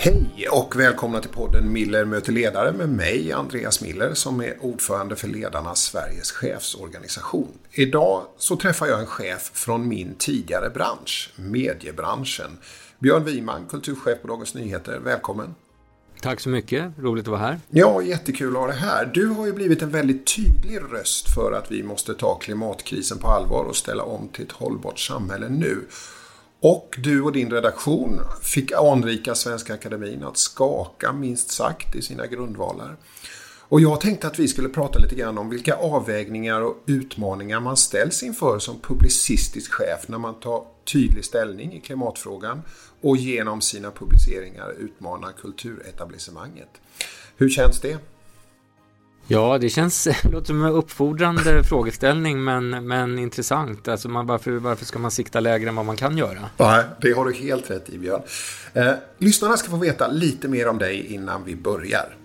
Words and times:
Hej 0.00 0.48
och 0.50 0.80
välkomna 0.80 1.20
till 1.20 1.30
podden 1.30 1.72
Miller 1.72 2.04
möter 2.04 2.32
ledare 2.32 2.72
med 2.72 2.88
mig, 2.88 3.32
Andreas 3.32 3.82
Miller, 3.82 4.14
som 4.14 4.40
är 4.40 4.56
ordförande 4.60 5.16
för 5.16 5.28
Ledarna 5.28 5.74
Sveriges 5.74 6.32
chefsorganisation. 6.32 7.48
Idag 7.72 8.22
så 8.36 8.56
träffar 8.56 8.86
jag 8.86 9.00
en 9.00 9.06
chef 9.06 9.50
från 9.54 9.88
min 9.88 10.14
tidigare 10.18 10.70
bransch, 10.70 11.32
mediebranschen. 11.36 12.50
Björn 12.98 13.24
Wiman, 13.24 13.66
kulturchef 13.66 14.22
på 14.22 14.28
Dagens 14.28 14.54
Nyheter. 14.54 14.98
Välkommen! 15.04 15.54
Tack 16.20 16.40
så 16.40 16.48
mycket, 16.48 16.92
roligt 16.98 17.24
att 17.24 17.28
vara 17.28 17.40
här. 17.40 17.60
Ja, 17.70 18.02
jättekul 18.02 18.56
att 18.56 18.60
ha 18.60 18.66
dig 18.66 18.76
här. 18.76 19.10
Du 19.14 19.26
har 19.26 19.46
ju 19.46 19.52
blivit 19.52 19.82
en 19.82 19.90
väldigt 19.90 20.36
tydlig 20.36 20.80
röst 20.92 21.34
för 21.34 21.52
att 21.52 21.70
vi 21.70 21.82
måste 21.82 22.14
ta 22.14 22.34
klimatkrisen 22.34 23.18
på 23.18 23.28
allvar 23.28 23.64
och 23.64 23.76
ställa 23.76 24.02
om 24.02 24.28
till 24.28 24.44
ett 24.44 24.52
hållbart 24.52 24.98
samhälle 24.98 25.48
nu. 25.48 25.86
Och 26.60 26.98
du 26.98 27.22
och 27.22 27.32
din 27.32 27.50
redaktion 27.50 28.20
fick 28.42 28.72
anrika 28.72 29.34
Svenska 29.34 29.74
Akademin 29.74 30.24
att 30.24 30.36
skaka 30.36 31.12
minst 31.12 31.50
sagt 31.50 31.94
i 31.96 32.02
sina 32.02 32.26
grundvalar. 32.26 32.96
Och 33.70 33.80
jag 33.80 34.00
tänkte 34.00 34.26
att 34.26 34.38
vi 34.38 34.48
skulle 34.48 34.68
prata 34.68 34.98
lite 34.98 35.14
grann 35.14 35.38
om 35.38 35.50
vilka 35.50 35.74
avvägningar 35.74 36.60
och 36.60 36.76
utmaningar 36.86 37.60
man 37.60 37.76
ställs 37.76 38.22
inför 38.22 38.58
som 38.58 38.80
publicistisk 38.80 39.72
chef 39.72 40.08
när 40.08 40.18
man 40.18 40.40
tar 40.40 40.64
tydlig 40.92 41.24
ställning 41.24 41.72
i 41.72 41.80
klimatfrågan 41.80 42.62
och 43.00 43.16
genom 43.16 43.60
sina 43.60 43.90
publiceringar 43.90 44.74
utmanar 44.78 45.32
kulturetablissemanget. 45.32 46.68
Hur 47.36 47.48
känns 47.48 47.80
det? 47.80 47.98
Ja, 49.30 49.58
det 49.58 49.68
känns, 49.68 50.08
låter 50.22 50.46
som 50.46 50.64
en 50.64 50.72
uppfordrande 50.72 51.62
frågeställning 51.68 52.44
men, 52.44 52.86
men 52.86 53.18
intressant. 53.18 53.88
Alltså 53.88 54.08
man, 54.08 54.26
varför, 54.26 54.50
varför 54.50 54.84
ska 54.84 54.98
man 54.98 55.10
sikta 55.10 55.40
lägre 55.40 55.68
än 55.68 55.76
vad 55.76 55.86
man 55.86 55.96
kan 55.96 56.18
göra? 56.18 56.38
Nej, 56.56 56.84
det 57.00 57.12
har 57.12 57.24
du 57.24 57.34
helt 57.34 57.70
rätt 57.70 57.90
i 57.90 57.98
Björn. 57.98 58.22
Eh, 58.74 58.90
lyssnarna 59.18 59.56
ska 59.56 59.70
få 59.70 59.76
veta 59.76 60.08
lite 60.08 60.48
mer 60.48 60.68
om 60.68 60.78
dig 60.78 61.14
innan 61.14 61.44
vi 61.44 61.56
börjar. 61.56 62.16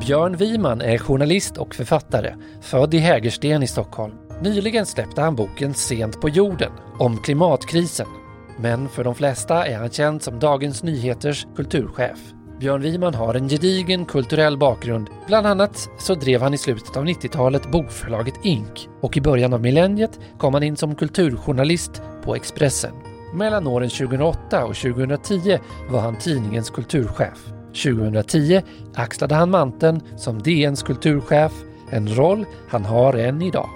Björn 0.00 0.36
Wiman 0.36 0.80
är 0.80 0.98
journalist 0.98 1.56
och 1.56 1.74
författare, 1.74 2.34
född 2.62 2.94
i 2.94 2.98
Hägersten 2.98 3.62
i 3.62 3.66
Stockholm. 3.66 4.14
Nyligen 4.42 4.86
släppte 4.86 5.20
han 5.20 5.36
boken 5.36 5.74
Sent 5.74 6.20
på 6.20 6.28
jorden 6.28 6.72
om 6.98 7.22
klimatkrisen. 7.22 8.06
Men 8.58 8.88
för 8.88 9.04
de 9.04 9.14
flesta 9.14 9.66
är 9.66 9.78
han 9.78 9.90
känd 9.90 10.22
som 10.22 10.38
Dagens 10.38 10.82
Nyheters 10.82 11.46
kulturchef. 11.56 12.18
Björn 12.60 12.82
Wiman 12.82 13.14
har 13.14 13.34
en 13.34 13.48
gedigen 13.48 14.04
kulturell 14.04 14.58
bakgrund. 14.58 15.10
Bland 15.26 15.46
annat 15.46 15.90
så 15.98 16.14
drev 16.14 16.42
han 16.42 16.54
i 16.54 16.58
slutet 16.58 16.96
av 16.96 17.04
90-talet 17.04 17.70
bokförlaget 17.70 18.34
Ink 18.42 18.88
och 19.00 19.16
i 19.16 19.20
början 19.20 19.52
av 19.52 19.60
millenniet 19.60 20.20
kom 20.38 20.54
han 20.54 20.62
in 20.62 20.76
som 20.76 20.94
kulturjournalist 20.94 22.02
på 22.24 22.34
Expressen. 22.34 22.94
Mellan 23.34 23.66
åren 23.66 23.88
2008 23.88 24.64
och 24.64 24.76
2010 24.76 25.58
var 25.90 26.00
han 26.00 26.18
tidningens 26.18 26.70
kulturchef. 26.70 27.46
2010 27.84 28.62
axlade 28.94 29.34
han 29.34 29.50
manteln 29.50 30.00
som 30.16 30.42
DNs 30.42 30.82
kulturchef, 30.82 31.52
en 31.90 32.14
roll 32.14 32.46
han 32.68 32.84
har 32.84 33.14
än 33.14 33.42
idag. 33.42 33.68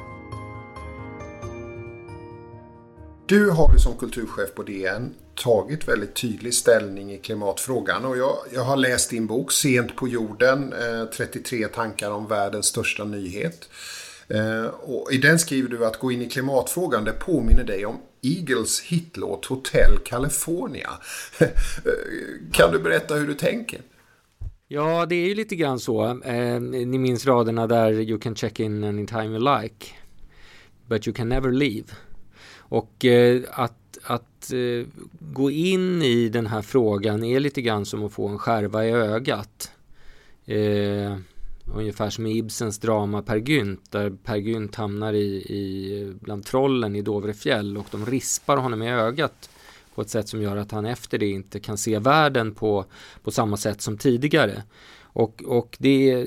Du 3.27 3.51
har 3.51 3.73
ju 3.73 3.79
som 3.79 3.97
kulturchef 3.97 4.55
på 4.55 4.63
DN 4.63 5.15
tagit 5.35 5.89
väldigt 5.89 6.15
tydlig 6.15 6.55
ställning 6.55 7.13
i 7.13 7.19
klimatfrågan 7.19 8.05
och 8.05 8.17
jag, 8.19 8.37
jag 8.55 8.65
har 8.65 8.77
läst 8.77 9.11
din 9.11 9.27
bok 9.27 9.53
Sent 9.53 9.97
på 9.97 10.09
jorden, 10.09 10.73
eh, 10.73 11.05
33 11.17 11.69
tankar 11.69 12.11
om 12.11 12.27
världens 12.27 12.67
största 12.67 13.05
nyhet. 13.05 13.69
Eh, 14.29 14.65
och 14.65 15.13
I 15.13 15.19
den 15.19 15.39
skriver 15.39 15.69
du 15.69 15.87
att 15.87 15.99
gå 15.99 16.13
in 16.13 16.23
i 16.23 16.29
klimatfrågan 16.29 17.05
det 17.05 17.13
påminner 17.13 17.65
dig 17.65 17.87
om 17.87 18.01
Eagles 18.23 18.81
hitlåt 18.81 19.47
Hotel 19.47 19.99
California. 20.05 20.91
Eh, 21.41 22.53
kan 22.53 22.73
du 22.73 22.79
berätta 22.79 23.15
hur 23.15 23.27
du 23.27 23.35
tänker? 23.35 23.81
Ja, 24.69 25.07
det 25.07 25.15
är 25.15 25.29
ju 25.29 25.35
lite 25.35 25.57
grann 25.57 25.79
så. 25.79 26.23
Eh, 26.25 26.61
ni 26.61 26.99
minns 26.99 27.27
raderna 27.27 27.67
där 27.67 27.93
You 27.93 28.19
can 28.19 28.35
check 28.35 28.61
in 28.61 28.85
anytime 28.85 29.25
you 29.27 29.63
like. 29.63 29.87
But 30.87 31.07
you 31.07 31.15
can 31.15 31.29
never 31.29 31.53
leave. 31.53 31.87
Och 32.57 33.05
eh, 33.05 33.43
att, 33.51 33.80
att 34.03 34.53
eh, 34.53 34.87
gå 35.21 35.51
in 35.51 36.03
i 36.03 36.29
den 36.29 36.47
här 36.47 36.63
frågan 36.63 37.25
är 37.25 37.41
lite 37.41 37.63
grann 37.63 37.87
som 37.87 38.05
att 38.05 38.13
få 38.13 38.29
en 38.29 38.39
skärva 38.39 38.87
i 38.87 38.91
ögat. 38.91 39.73
Eh, 40.47 41.17
ungefär 41.75 42.11
som 42.11 42.27
i 42.27 42.39
Ibsens 42.39 42.79
drama 42.79 43.23
Per 43.23 43.37
Gynt, 43.37 43.91
där 43.91 44.11
Per 44.25 44.37
Gynt 44.37 44.75
hamnar 44.75 45.13
i, 45.13 45.37
i, 45.37 46.15
bland 46.21 46.47
trollen 46.47 46.97
i 46.97 47.03
Dovrefjäll 47.03 47.77
och 47.77 47.87
de 47.91 48.07
rispar 48.07 48.57
honom 48.57 48.83
i 48.83 48.91
ögat 48.91 49.51
på 49.95 50.03
ett 50.03 50.11
sätt 50.11 50.29
som 50.29 50.43
gör 50.43 50.57
att 50.57 50.71
han 50.71 50.87
efter 50.87 51.19
det 51.19 51.27
inte 51.27 51.61
kan 51.61 51.79
se 51.79 51.99
världen 51.99 52.55
på, 52.55 52.85
på 53.23 53.31
samma 53.31 53.57
sätt 53.57 53.81
som 53.81 53.99
tidigare. 53.99 54.63
Och, 55.13 55.43
och 55.47 55.77
det, 55.81 56.27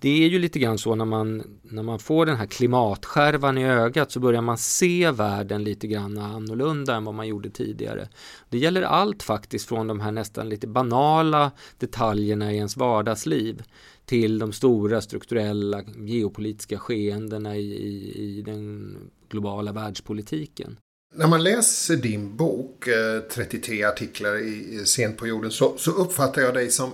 det 0.00 0.24
är 0.24 0.28
ju 0.28 0.38
lite 0.38 0.58
grann 0.58 0.78
så 0.78 0.94
när 0.94 1.04
man, 1.04 1.42
när 1.62 1.82
man 1.82 1.98
får 1.98 2.26
den 2.26 2.36
här 2.36 2.46
klimatskärvan 2.46 3.58
i 3.58 3.64
ögat 3.64 4.12
så 4.12 4.20
börjar 4.20 4.42
man 4.42 4.58
se 4.58 5.10
världen 5.10 5.64
lite 5.64 5.86
grann 5.86 6.18
annorlunda 6.18 6.94
än 6.94 7.04
vad 7.04 7.14
man 7.14 7.28
gjorde 7.28 7.50
tidigare. 7.50 8.08
Det 8.48 8.58
gäller 8.58 8.82
allt 8.82 9.22
faktiskt 9.22 9.68
från 9.68 9.86
de 9.86 10.00
här 10.00 10.12
nästan 10.12 10.48
lite 10.48 10.66
banala 10.66 11.50
detaljerna 11.78 12.52
i 12.52 12.56
ens 12.56 12.76
vardagsliv 12.76 13.62
till 14.04 14.38
de 14.38 14.52
stora 14.52 15.00
strukturella 15.00 15.82
geopolitiska 15.96 16.78
skeendena 16.78 17.56
i, 17.56 17.72
i, 17.72 18.12
i 18.22 18.42
den 18.42 18.96
globala 19.28 19.72
världspolitiken. 19.72 20.76
När 21.14 21.26
man 21.26 21.42
läser 21.42 21.96
din 21.96 22.36
bok, 22.36 22.86
eh, 22.86 23.20
33 23.20 23.84
artiklar 23.84 24.38
i 24.38 24.82
Sent 24.86 25.16
på 25.16 25.26
jorden, 25.26 25.50
så, 25.50 25.74
så 25.78 25.90
uppfattar 25.90 26.42
jag 26.42 26.54
dig 26.54 26.70
som 26.70 26.90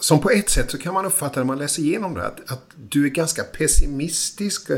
som 0.00 0.20
på 0.20 0.30
ett 0.30 0.50
sätt 0.50 0.70
så 0.70 0.78
kan 0.78 0.94
man 0.94 1.06
uppfatta 1.06 1.40
när 1.40 1.44
man 1.44 1.58
läser 1.58 1.82
igenom 1.82 2.14
det 2.14 2.26
att, 2.26 2.50
att 2.50 2.70
du 2.76 3.04
är 3.04 3.10
ganska 3.10 3.42
pessimistisk. 3.42 4.70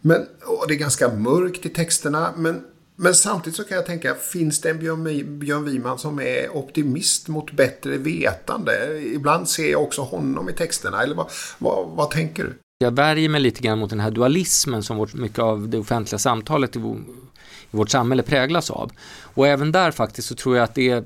Men, 0.00 0.26
och 0.44 0.68
det 0.68 0.74
är 0.74 0.78
ganska 0.78 1.08
mörkt 1.08 1.66
i 1.66 1.68
texterna. 1.68 2.32
Men, 2.36 2.64
men 2.96 3.14
samtidigt 3.14 3.56
så 3.56 3.64
kan 3.64 3.76
jag 3.76 3.86
tänka, 3.86 4.14
finns 4.14 4.60
det 4.60 4.70
en 4.70 4.78
Björn, 4.78 5.38
Björn 5.38 5.64
Wiman 5.64 5.98
som 5.98 6.20
är 6.20 6.56
optimist 6.56 7.28
mot 7.28 7.52
bättre 7.52 7.98
vetande? 7.98 9.02
Ibland 9.14 9.48
ser 9.48 9.70
jag 9.70 9.82
också 9.82 10.02
honom 10.02 10.48
i 10.48 10.52
texterna. 10.52 11.02
Eller 11.02 11.14
vad, 11.14 11.30
vad, 11.58 11.88
vad 11.88 12.10
tänker 12.10 12.44
du? 12.44 12.52
Jag 12.78 12.90
värjer 12.90 13.28
mig 13.28 13.40
lite 13.40 13.62
grann 13.62 13.78
mot 13.78 13.90
den 13.90 14.00
här 14.00 14.10
dualismen 14.10 14.82
som 14.82 14.96
vårt, 14.96 15.14
mycket 15.14 15.38
av 15.38 15.68
det 15.68 15.78
offentliga 15.78 16.18
samtalet 16.18 16.76
i, 16.76 16.78
i 16.78 16.96
vårt 17.70 17.90
samhälle 17.90 18.22
präglas 18.22 18.70
av. 18.70 18.92
Och 19.20 19.46
även 19.46 19.72
där 19.72 19.90
faktiskt 19.90 20.28
så 20.28 20.34
tror 20.34 20.56
jag 20.56 20.64
att 20.64 20.74
det 20.74 20.90
är 20.90 21.04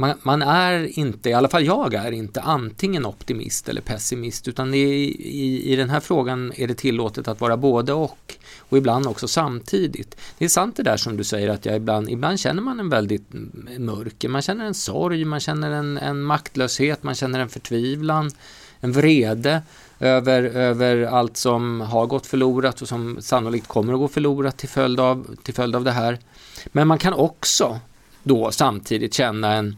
man, 0.00 0.14
man, 0.22 0.42
är 0.42 0.98
inte, 0.98 1.30
i 1.30 1.32
alla 1.32 1.48
fall 1.48 1.64
jag 1.64 1.94
är 1.94 2.12
inte 2.12 2.40
antingen 2.40 3.06
optimist 3.06 3.68
eller 3.68 3.80
pessimist 3.80 4.48
utan 4.48 4.74
i, 4.74 4.78
i, 4.78 5.72
i 5.72 5.76
den 5.76 5.90
här 5.90 6.00
frågan 6.00 6.52
är 6.56 6.68
det 6.68 6.74
tillåtet 6.74 7.28
att 7.28 7.40
vara 7.40 7.56
både 7.56 7.92
och 7.92 8.36
och 8.70 8.78
ibland 8.78 9.06
också 9.06 9.28
samtidigt. 9.28 10.16
Det 10.38 10.44
är 10.44 10.48
sant 10.48 10.76
det 10.76 10.82
där 10.82 10.96
som 10.96 11.16
du 11.16 11.24
säger 11.24 11.48
att 11.48 11.66
jag 11.66 11.76
ibland, 11.76 12.10
ibland 12.10 12.40
känner 12.40 12.62
man 12.62 12.80
en 12.80 12.88
väldigt 12.88 13.26
mörker, 13.78 14.28
man 14.28 14.42
känner 14.42 14.64
en 14.64 14.74
sorg, 14.74 15.24
man 15.24 15.40
känner 15.40 15.70
en, 15.70 15.98
en 15.98 16.22
maktlöshet, 16.22 17.02
man 17.02 17.14
känner 17.14 17.40
en 17.40 17.48
förtvivlan, 17.48 18.30
en 18.80 18.92
vrede 18.92 19.62
över, 20.00 20.42
över 20.42 21.02
allt 21.02 21.36
som 21.36 21.80
har 21.80 22.06
gått 22.06 22.26
förlorat 22.26 22.82
och 22.82 22.88
som 22.88 23.16
sannolikt 23.20 23.68
kommer 23.68 23.92
att 23.92 23.98
gå 23.98 24.08
förlorat 24.08 24.56
till 24.56 24.68
följd 24.68 25.00
av, 25.00 25.36
till 25.42 25.54
följd 25.54 25.76
av 25.76 25.84
det 25.84 25.92
här. 25.92 26.18
Men 26.66 26.88
man 26.88 26.98
kan 26.98 27.12
också 27.12 27.80
då 28.22 28.50
samtidigt 28.50 29.14
känna 29.14 29.52
en 29.52 29.76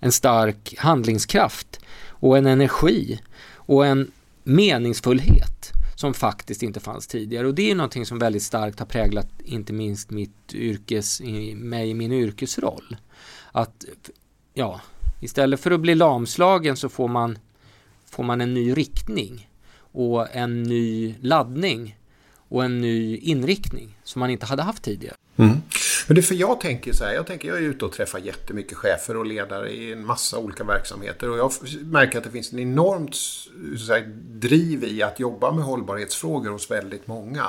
en 0.00 0.12
stark 0.12 0.74
handlingskraft 0.78 1.80
och 2.08 2.38
en 2.38 2.46
energi 2.46 3.20
och 3.54 3.86
en 3.86 4.10
meningsfullhet 4.42 5.72
som 5.94 6.14
faktiskt 6.14 6.62
inte 6.62 6.80
fanns 6.80 7.06
tidigare. 7.06 7.46
Och 7.46 7.54
det 7.54 7.70
är 7.70 7.74
någonting 7.74 8.06
som 8.06 8.18
väldigt 8.18 8.42
starkt 8.42 8.78
har 8.78 8.86
präglat 8.86 9.28
inte 9.44 9.72
minst 9.72 10.10
mitt 10.10 10.54
yrkes, 10.54 11.20
mig 11.54 11.90
i 11.90 11.94
min 11.94 12.12
yrkesroll. 12.12 12.96
Att 13.52 13.84
ja, 14.54 14.80
istället 15.20 15.60
för 15.60 15.70
att 15.70 15.80
bli 15.80 15.94
lamslagen 15.94 16.76
så 16.76 16.88
får 16.88 17.08
man, 17.08 17.38
får 18.10 18.22
man 18.22 18.40
en 18.40 18.54
ny 18.54 18.74
riktning 18.74 19.48
och 19.92 20.36
en 20.36 20.62
ny 20.62 21.14
laddning 21.20 21.98
och 22.34 22.64
en 22.64 22.80
ny 22.80 23.16
inriktning 23.16 23.98
som 24.04 24.20
man 24.20 24.30
inte 24.30 24.46
hade 24.46 24.62
haft 24.62 24.82
tidigare. 24.82 25.16
Mm. 25.36 25.56
Men 26.10 26.14
det 26.14 26.20
är 26.20 26.22
för 26.22 26.34
jag 26.34 26.60
tänker 26.60 26.92
så 26.92 27.04
här, 27.04 27.12
jag 27.12 27.26
tänker 27.26 27.48
jag 27.48 27.58
är 27.58 27.62
ute 27.62 27.84
och 27.84 27.92
träffar 27.92 28.18
jättemycket 28.18 28.78
chefer 28.78 29.16
och 29.16 29.26
ledare 29.26 29.70
i 29.70 29.92
en 29.92 30.06
massa 30.06 30.38
olika 30.38 30.64
verksamheter 30.64 31.30
och 31.30 31.38
jag 31.38 31.52
märker 31.82 32.18
att 32.18 32.24
det 32.24 32.30
finns 32.30 32.52
en 32.52 32.58
enormt 32.58 33.14
så 33.78 33.92
här, 33.92 34.12
driv 34.28 34.84
i 34.84 35.02
att 35.02 35.20
jobba 35.20 35.52
med 35.52 35.64
hållbarhetsfrågor 35.64 36.50
hos 36.50 36.70
väldigt 36.70 37.06
många. 37.06 37.46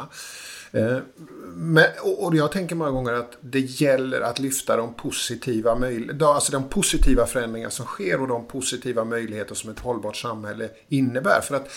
Eh, 0.72 0.98
men, 1.46 1.86
och 2.04 2.36
jag 2.36 2.52
tänker 2.52 2.76
många 2.76 2.92
gånger 2.92 3.14
att 3.14 3.38
det 3.42 3.60
gäller 3.60 4.22
att 4.22 4.40
lyfta 4.40 4.78
de 4.78 4.94
positiva, 4.94 5.78
alltså 6.22 6.52
de 6.52 6.70
positiva 6.70 7.26
förändringar 7.26 7.70
som 7.70 7.86
sker 7.86 8.22
och 8.22 8.28
de 8.28 8.48
positiva 8.48 9.04
möjligheter 9.04 9.56
som 9.56 9.70
ett 9.70 9.80
hållbart 9.80 10.18
samhälle 10.18 10.70
innebär. 10.90 11.42
För 11.42 11.56
att 11.56 11.70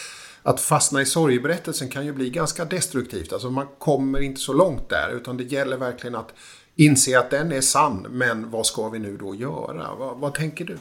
att 0.46 0.60
fastna 0.60 1.02
i 1.02 1.06
sorgberättelsen 1.06 1.88
kan 1.88 2.06
ju 2.06 2.12
bli 2.12 2.30
ganska 2.30 2.64
destruktivt. 2.64 3.32
Alltså 3.32 3.50
man 3.50 3.66
kommer 3.78 4.20
inte 4.20 4.40
så 4.40 4.52
långt 4.52 4.88
där 4.88 5.10
utan 5.16 5.36
det 5.36 5.44
gäller 5.44 5.76
verkligen 5.76 6.14
att 6.14 6.34
inse 6.76 7.18
att 7.18 7.30
den 7.30 7.52
är 7.52 7.60
sann, 7.60 8.06
men 8.10 8.50
vad 8.50 8.66
ska 8.66 8.88
vi 8.88 8.98
nu 8.98 9.16
då 9.16 9.34
göra? 9.34 9.94
Vad, 9.98 10.16
vad 10.18 10.34
tänker 10.34 10.64
du? 10.64 10.78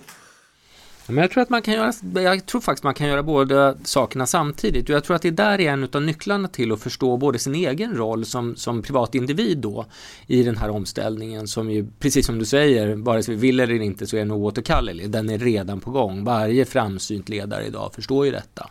Men 1.08 1.18
jag 1.18 1.32
tror 1.32 1.44
att 1.44 1.50
man 1.50 1.62
kan 1.62 1.74
göra, 1.74 1.94
jag 2.22 2.46
tror 2.46 2.62
faktiskt 2.62 2.84
man 2.84 2.94
kan 2.94 3.08
göra 3.08 3.24
båda 3.24 3.76
sakerna 3.84 4.28
samtidigt. 4.28 4.90
Och 4.90 4.96
jag 4.96 5.04
tror 5.04 5.16
att 5.16 5.22
det 5.22 5.32
där 5.32 5.62
är 5.62 5.72
en 5.72 5.90
av 5.94 6.02
nycklarna 6.02 6.48
till 6.48 6.72
att 6.72 6.82
förstå 6.82 7.18
både 7.18 7.40
sin 7.40 7.56
egen 7.56 7.96
roll 7.96 8.26
som, 8.26 8.56
som 8.56 8.82
privat 8.82 9.16
individ 9.16 9.58
då 9.58 9.86
i 10.28 10.44
den 10.44 10.58
här 10.58 10.70
omställningen 10.70 11.48
som 11.48 11.72
ju, 11.72 11.88
precis 12.00 12.26
som 12.26 12.40
du 12.40 12.46
säger, 12.46 12.96
vare 12.96 13.24
sig 13.24 13.36
vi 13.36 13.42
vill 13.42 13.60
eller 13.60 13.82
inte 13.82 14.08
så 14.08 14.16
är 14.16 14.20
den 14.20 14.32
oåterkallelig. 14.32 15.10
Den 15.10 15.30
är 15.30 15.38
redan 15.38 15.80
på 15.80 15.92
gång. 15.92 16.24
Varje 16.24 16.66
framsynt 16.66 17.30
ledare 17.30 17.66
idag 17.66 17.92
förstår 17.96 18.26
ju 18.26 18.32
detta. 18.32 18.70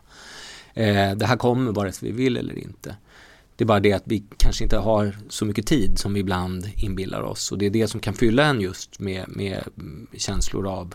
Eh, 0.75 1.13
det 1.13 1.27
här 1.27 1.37
kommer 1.37 1.73
vare 1.73 1.93
sig 1.93 2.11
vi 2.11 2.17
vill 2.17 2.37
eller 2.37 2.59
inte. 2.59 2.97
Det 3.63 3.65
är 3.65 3.67
bara 3.67 3.81
det 3.81 3.93
att 3.93 4.03
vi 4.07 4.25
kanske 4.37 4.65
inte 4.65 4.77
har 4.77 5.17
så 5.29 5.45
mycket 5.45 5.67
tid 5.67 5.99
som 5.99 6.15
vi 6.15 6.21
ibland 6.21 6.71
inbillar 6.77 7.23
oss 7.23 7.53
och 7.53 7.59
det 7.59 7.67
är 7.67 7.71
det 7.71 7.89
som 7.89 8.01
kan 8.01 8.15
fylla 8.15 8.45
en 8.45 8.61
just 8.61 8.99
med, 8.99 9.25
med 9.29 9.65
känslor 10.17 10.69
av 10.69 10.95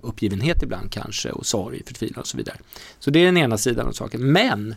uppgivenhet 0.00 0.62
ibland 0.62 0.92
kanske 0.92 1.30
och 1.30 1.46
sorg, 1.46 1.82
förtvivlan 1.86 2.20
och 2.20 2.26
så 2.26 2.36
vidare. 2.36 2.56
Så 2.98 3.10
det 3.10 3.18
är 3.18 3.24
den 3.24 3.36
ena 3.36 3.58
sidan 3.58 3.86
av 3.86 3.92
saken. 3.92 4.32
Men 4.32 4.74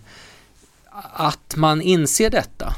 att 1.13 1.55
man 1.55 1.81
inser 1.81 2.29
detta, 2.29 2.75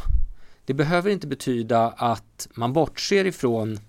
det 0.66 0.74
behöver 0.74 1.12
inte 1.12 1.28
betyda 1.28 1.88
att 1.88 2.48
man 2.54 2.74
bortser 2.74 3.26
ifrån 3.26 3.80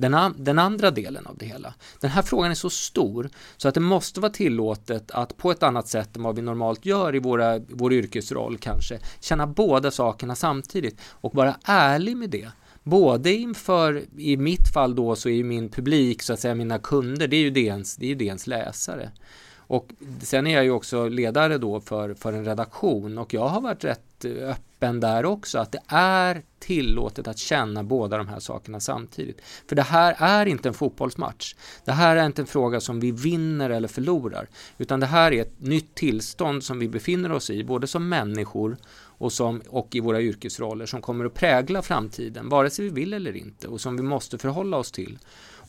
den, 0.00 0.34
den, 0.36 0.58
andra 0.58 0.90
delen 0.90 1.26
av 1.26 1.36
det 1.38 1.46
hela. 1.46 1.74
Den 2.00 2.10
här 2.10 2.22
frågan 2.22 2.50
är 2.50 2.54
så 2.54 2.70
stor 2.70 3.30
så 3.56 3.68
att 3.68 3.74
det 3.74 3.80
måste 3.80 4.20
vara 4.20 4.32
tillåtet 4.32 5.10
att 5.10 5.36
på 5.36 5.50
ett 5.50 5.62
annat 5.62 5.88
sätt 5.88 6.16
än 6.16 6.22
vad 6.22 6.36
vi 6.36 6.42
normalt 6.42 6.86
gör 6.86 7.14
i 7.14 7.18
våra, 7.18 7.60
vår 7.68 7.92
yrkesroll 7.92 8.58
kanske 8.58 8.98
känna 9.20 9.46
båda 9.46 9.90
sakerna 9.90 10.34
samtidigt 10.34 11.00
och 11.10 11.34
vara 11.34 11.56
ärlig 11.64 12.16
med 12.16 12.30
det. 12.30 12.48
Både 12.82 13.32
inför, 13.32 14.02
i 14.16 14.36
mitt 14.36 14.72
fall 14.74 14.94
då 14.94 15.16
så 15.16 15.28
är 15.28 15.32
ju 15.32 15.44
min 15.44 15.68
publik, 15.68 16.22
så 16.22 16.32
att 16.32 16.40
säga 16.40 16.54
mina 16.54 16.78
kunder, 16.78 17.28
det 17.28 17.36
är 17.36 17.40
ju 17.40 17.50
DNs, 17.50 17.96
det 17.96 18.06
är 18.06 18.08
ju 18.08 18.14
DNs 18.14 18.46
läsare. 18.46 19.10
Och 19.56 19.88
sen 20.20 20.46
är 20.46 20.54
jag 20.54 20.64
ju 20.64 20.70
också 20.70 21.08
ledare 21.08 21.58
då 21.58 21.80
för, 21.80 22.14
för 22.14 22.32
en 22.32 22.44
redaktion 22.44 23.18
och 23.18 23.34
jag 23.34 23.48
har 23.48 23.60
varit 23.60 23.84
rätt 23.84 24.09
Eh, 24.24 24.56
öppen 24.80 25.00
där 25.00 25.24
också 25.24 25.58
att 25.58 25.72
det 25.72 25.82
är 25.88 26.42
tillåtet 26.58 27.28
att 27.28 27.38
känna 27.38 27.84
båda 27.84 28.16
de 28.16 28.28
här 28.28 28.40
sakerna 28.40 28.80
samtidigt. 28.80 29.40
För 29.68 29.76
det 29.76 29.82
här 29.82 30.16
är 30.18 30.46
inte 30.46 30.68
en 30.68 30.74
fotbollsmatch. 30.74 31.54
Det 31.84 31.92
här 31.92 32.16
är 32.16 32.26
inte 32.26 32.42
en 32.42 32.46
fråga 32.46 32.80
som 32.80 33.00
vi 33.00 33.12
vinner 33.12 33.70
eller 33.70 33.88
förlorar, 33.88 34.48
utan 34.78 35.00
det 35.00 35.06
här 35.06 35.32
är 35.32 35.42
ett 35.42 35.60
nytt 35.60 35.94
tillstånd 35.94 36.64
som 36.64 36.78
vi 36.78 36.88
befinner 36.88 37.32
oss 37.32 37.50
i, 37.50 37.64
både 37.64 37.86
som 37.86 38.08
människor 38.08 38.76
och, 39.20 39.32
som, 39.32 39.62
och 39.68 39.94
i 39.94 40.00
våra 40.00 40.20
yrkesroller 40.20 40.86
som 40.86 41.02
kommer 41.02 41.24
att 41.24 41.34
prägla 41.34 41.82
framtiden, 41.82 42.48
vare 42.48 42.70
sig 42.70 42.84
vi 42.84 42.90
vill 42.90 43.14
eller 43.14 43.36
inte, 43.36 43.68
och 43.68 43.80
som 43.80 43.96
vi 43.96 44.02
måste 44.02 44.38
förhålla 44.38 44.76
oss 44.76 44.92
till. 44.92 45.18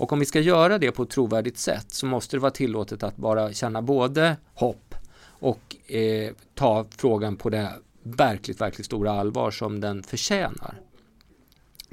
Och 0.01 0.13
om 0.13 0.19
vi 0.19 0.25
ska 0.25 0.39
göra 0.39 0.77
det 0.77 0.91
på 0.91 1.03
ett 1.03 1.09
trovärdigt 1.09 1.57
sätt 1.57 1.91
så 1.91 2.05
måste 2.05 2.35
det 2.35 2.41
vara 2.41 2.51
tillåtet 2.51 3.03
att 3.03 3.17
bara 3.17 3.53
känna 3.53 3.81
både 3.81 4.37
hopp 4.53 4.95
och 5.41 5.91
eh, 5.91 6.33
ta 6.55 6.85
frågan 6.97 7.35
på 7.35 7.49
det 7.49 7.71
verkligt, 8.03 8.61
verkligt 8.61 8.85
stora 8.85 9.11
allvar 9.11 9.51
som 9.51 9.81
den 9.81 10.03
förtjänar. 10.03 10.81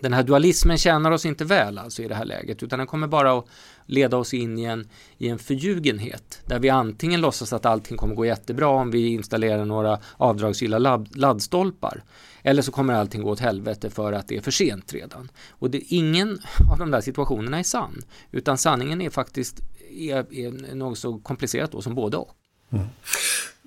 Den 0.01 0.13
här 0.13 0.23
dualismen 0.23 0.79
tjänar 0.79 1.11
oss 1.11 1.27
inte 1.27 1.45
väl 1.45 1.79
alltså 1.79 2.03
i 2.03 2.09
det 2.09 2.15
här 2.15 2.25
läget 2.25 2.63
utan 2.63 2.79
den 2.79 2.87
kommer 2.87 3.07
bara 3.07 3.39
att 3.39 3.47
leda 3.87 4.17
oss 4.17 4.35
in 4.35 4.59
i 4.59 4.65
en, 4.65 4.89
i 5.19 5.29
en 5.29 5.39
förljugenhet 5.39 6.41
där 6.47 6.59
vi 6.59 6.69
antingen 6.69 7.21
låtsas 7.21 7.53
att 7.53 7.67
allting 7.67 7.97
kommer 7.97 8.15
gå 8.15 8.27
jättebra 8.27 8.69
om 8.69 8.91
vi 8.91 9.07
installerar 9.07 9.65
några 9.65 9.99
avdragsgilla 10.17 10.79
ladd, 10.79 11.17
laddstolpar 11.17 12.03
eller 12.43 12.63
så 12.63 12.73
kommer 12.73 12.95
allting 12.95 13.23
gå 13.23 13.31
åt 13.31 13.41
helvete 13.41 13.91
för 13.91 14.13
att 14.13 14.29
det 14.29 14.37
är 14.37 14.41
för 14.41 14.51
sent 14.51 14.93
redan. 14.93 15.31
Och 15.51 15.71
det, 15.71 15.79
ingen 15.79 16.39
av 16.73 16.79
de 16.79 16.91
där 16.91 17.01
situationerna 17.01 17.59
är 17.59 17.63
sann 17.63 18.03
utan 18.31 18.59
sanningen 18.59 19.03
är 19.03 19.11
faktiskt 19.11 19.61
är, 19.91 20.35
är 20.35 20.75
något 20.75 20.99
så 20.99 21.19
komplicerat 21.19 21.73
då 21.73 21.83
som 21.83 21.95
både 21.95 22.17
och. 22.17 22.35
Mm. 22.73 22.87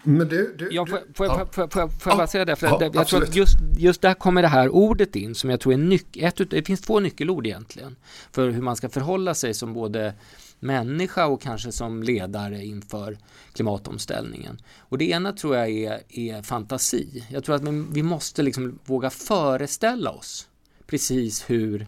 Men 0.03 0.27
du, 0.27 0.55
du, 0.57 0.69
ja, 0.71 0.85
får, 0.85 0.99
får, 1.13 1.25
ja. 1.25 1.47
får, 1.51 1.67
får, 1.67 1.87
får 1.87 2.11
jag 2.11 2.17
bara 2.17 2.27
säga 2.27 2.45
det? 2.45 2.55
För 2.55 2.67
ja, 2.67 2.77
det, 2.77 2.85
jag 2.85 2.97
absolut. 2.97 3.09
tror 3.09 3.23
att 3.23 3.35
just, 3.35 3.57
just 3.77 4.01
där 4.01 4.13
kommer 4.13 4.41
det 4.41 4.47
här 4.47 4.69
ordet 4.69 5.15
in 5.15 5.35
som 5.35 5.49
jag 5.49 5.59
tror 5.59 5.73
är 5.73 5.77
nyc 5.77 6.03
ett, 6.15 6.49
Det 6.49 6.63
finns 6.63 6.81
två 6.81 6.99
nyckelord 6.99 7.47
egentligen 7.47 7.95
för 8.31 8.49
hur 8.49 8.61
man 8.61 8.75
ska 8.75 8.89
förhålla 8.89 9.33
sig 9.33 9.53
som 9.53 9.73
både 9.73 10.13
människa 10.59 11.25
och 11.25 11.41
kanske 11.41 11.71
som 11.71 12.03
ledare 12.03 12.65
inför 12.65 13.17
klimatomställningen. 13.53 14.61
Och 14.79 14.97
det 14.97 15.09
ena 15.09 15.33
tror 15.33 15.55
jag 15.55 15.69
är, 15.69 15.99
är 16.09 16.41
fantasi. 16.41 17.23
Jag 17.29 17.43
tror 17.43 17.55
att 17.55 17.63
vi 17.91 18.03
måste 18.03 18.43
liksom 18.43 18.79
våga 18.85 19.09
föreställa 19.09 20.11
oss 20.11 20.47
precis 20.87 21.49
hur 21.49 21.87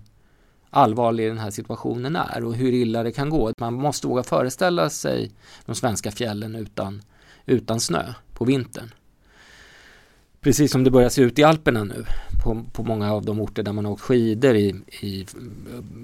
allvarlig 0.70 1.28
den 1.28 1.38
här 1.38 1.52
situationen 1.52 2.16
är 2.16 2.44
och 2.44 2.56
hur 2.56 2.74
illa 2.74 3.04
det 3.04 3.12
kan 3.12 3.30
gå. 3.30 3.54
Man 3.58 3.74
måste 3.74 4.08
våga 4.08 4.24
föreställa 4.24 4.90
sig 4.90 5.32
de 5.66 5.76
svenska 5.76 6.12
fjällen 6.12 6.56
utan 6.56 7.02
utan 7.46 7.80
snö 7.80 8.14
på 8.34 8.46
vintern. 8.46 8.92
Precis 10.42 10.72
som 10.72 10.84
det 10.84 10.92
börjar 10.92 11.10
se 11.10 11.22
ut 11.22 11.40
i 11.40 11.44
Alperna 11.44 11.84
nu 11.84 12.06
på, 12.44 12.66
på 12.74 12.84
många 12.84 13.14
av 13.14 13.26
de 13.26 13.42
orter 13.42 13.64
där 13.64 13.74
man 13.74 13.86
har 13.86 13.92
åkt 13.92 14.02
skidor 14.02 14.56
i, 14.56 14.76
i, 15.02 15.26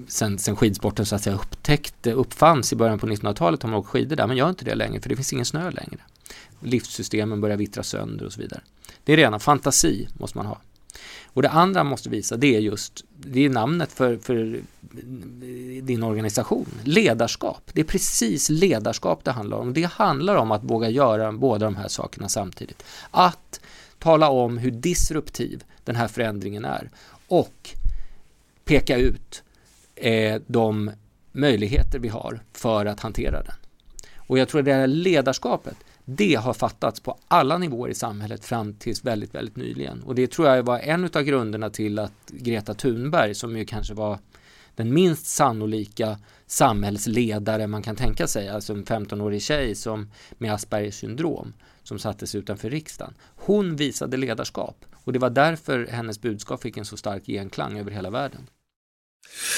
sen, 0.08 0.38
sen 0.38 0.56
skidsporten 0.56 1.06
så 1.06 1.14
att 1.14 1.22
säga 1.22 1.36
upptäckte, 1.36 2.12
uppfanns 2.12 2.72
i 2.72 2.76
början 2.76 2.98
på 2.98 3.06
1900-talet 3.06 3.62
har 3.62 3.70
man 3.70 3.78
åkt 3.78 3.88
skidor 3.88 4.16
där, 4.16 4.26
men 4.26 4.36
gör 4.36 4.48
inte 4.48 4.64
det 4.64 4.74
längre 4.74 5.00
för 5.00 5.08
det 5.08 5.16
finns 5.16 5.32
ingen 5.32 5.44
snö 5.44 5.70
längre. 5.70 6.00
Livssystemen 6.60 7.40
börjar 7.40 7.56
vittra 7.56 7.82
sönder 7.82 8.26
och 8.26 8.32
så 8.32 8.40
vidare. 8.40 8.60
Det 9.04 9.12
är 9.12 9.16
rena 9.16 9.38
fantasi 9.38 10.08
måste 10.12 10.38
man 10.38 10.46
ha. 10.46 10.60
Och 11.32 11.42
det 11.42 11.50
andra 11.50 11.84
måste 11.84 12.08
visa 12.08 12.36
det 12.36 12.56
är 12.56 12.60
just, 12.60 13.04
det 13.16 13.44
är 13.44 13.50
namnet 13.50 13.92
för, 13.92 14.16
för 14.16 14.60
din 15.82 16.02
organisation, 16.02 16.66
ledarskap. 16.84 17.70
Det 17.72 17.80
är 17.80 17.84
precis 17.84 18.48
ledarskap 18.48 19.24
det 19.24 19.30
handlar 19.30 19.56
om. 19.56 19.72
Det 19.72 19.84
handlar 19.92 20.36
om 20.36 20.50
att 20.50 20.64
våga 20.64 20.88
göra 20.88 21.32
båda 21.32 21.64
de 21.64 21.76
här 21.76 21.88
sakerna 21.88 22.28
samtidigt. 22.28 22.82
Att 23.10 23.60
tala 23.98 24.28
om 24.28 24.58
hur 24.58 24.70
disruptiv 24.70 25.64
den 25.84 25.96
här 25.96 26.08
förändringen 26.08 26.64
är 26.64 26.90
och 27.28 27.70
peka 28.64 28.96
ut 28.96 29.42
eh, 29.94 30.40
de 30.46 30.90
möjligheter 31.32 31.98
vi 31.98 32.08
har 32.08 32.40
för 32.52 32.86
att 32.86 33.00
hantera 33.00 33.42
den. 33.42 33.54
Och 34.16 34.38
jag 34.38 34.48
tror 34.48 34.58
att 34.58 34.64
det 34.64 34.72
här 34.72 34.86
ledarskapet, 34.86 35.76
det 36.04 36.34
har 36.34 36.54
fattats 36.54 37.00
på 37.00 37.18
alla 37.28 37.58
nivåer 37.58 37.90
i 37.90 37.94
samhället 37.94 38.44
fram 38.44 38.74
tills 38.74 39.04
väldigt, 39.04 39.34
väldigt 39.34 39.56
nyligen. 39.56 40.02
Och 40.02 40.14
det 40.14 40.26
tror 40.26 40.48
jag 40.48 40.62
var 40.62 40.78
en 40.78 41.04
av 41.04 41.22
grunderna 41.22 41.70
till 41.70 41.98
att 41.98 42.30
Greta 42.30 42.74
Thunberg, 42.74 43.34
som 43.34 43.56
ju 43.56 43.64
kanske 43.64 43.94
var 43.94 44.18
den 44.74 44.94
minst 44.94 45.26
sannolika 45.26 46.18
samhällsledare 46.46 47.66
man 47.66 47.82
kan 47.82 47.96
tänka 47.96 48.26
sig, 48.26 48.48
alltså 48.48 48.72
en 48.72 48.84
15-årig 48.84 49.42
tjej 49.42 49.74
som 49.74 50.10
med 50.38 50.54
Aspergers 50.54 50.94
syndrom 50.94 51.52
som 51.82 51.98
sattes 51.98 52.34
utanför 52.34 52.70
riksdagen. 52.70 53.14
Hon 53.36 53.76
visade 53.76 54.16
ledarskap 54.16 54.84
och 54.92 55.12
det 55.12 55.18
var 55.18 55.30
därför 55.30 55.86
hennes 55.86 56.20
budskap 56.20 56.62
fick 56.62 56.76
en 56.76 56.84
så 56.84 56.96
stark 56.96 57.26
genklang 57.26 57.78
över 57.78 57.90
hela 57.90 58.10
världen. 58.10 58.46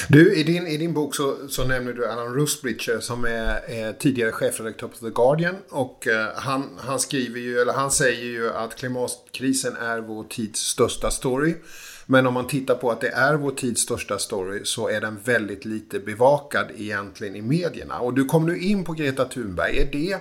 Du, 0.09 0.35
i 0.35 0.43
din, 0.43 0.67
i 0.67 0.77
din 0.77 0.93
bok 0.93 1.15
så, 1.15 1.47
så 1.49 1.63
nämner 1.67 1.93
du 1.93 2.07
Alan 2.07 2.33
Rusbridger 2.33 2.93
eh, 2.93 2.99
som 2.99 3.25
är, 3.25 3.69
är 3.69 3.93
tidigare 3.93 4.31
chefredaktör 4.31 4.87
på 4.87 4.95
The 4.97 5.09
Guardian. 5.09 5.55
Och 5.69 6.07
eh, 6.07 6.27
han, 6.35 6.69
han 6.77 6.99
skriver 6.99 7.39
ju, 7.39 7.59
eller 7.59 7.73
han 7.73 7.91
säger 7.91 8.23
ju 8.23 8.49
att 8.49 8.75
klimatkrisen 8.75 9.75
är 9.75 9.99
vår 9.99 10.23
tids 10.23 10.59
största 10.59 11.11
story. 11.11 11.55
Men 12.05 12.27
om 12.27 12.33
man 12.33 12.47
tittar 12.47 12.75
på 12.75 12.91
att 12.91 13.01
det 13.01 13.09
är 13.09 13.35
vår 13.35 13.51
tids 13.51 13.81
största 13.81 14.19
story 14.19 14.61
så 14.63 14.87
är 14.87 15.01
den 15.01 15.19
väldigt 15.23 15.65
lite 15.65 15.99
bevakad 15.99 16.67
egentligen 16.75 17.35
i 17.35 17.41
medierna. 17.41 17.99
Och 17.99 18.13
du 18.13 18.25
kom 18.25 18.45
nu 18.45 18.57
in 18.57 18.83
på 18.83 18.93
Greta 18.93 19.25
Thunberg. 19.25 19.77
Är 19.77 19.89
det, 19.91 20.19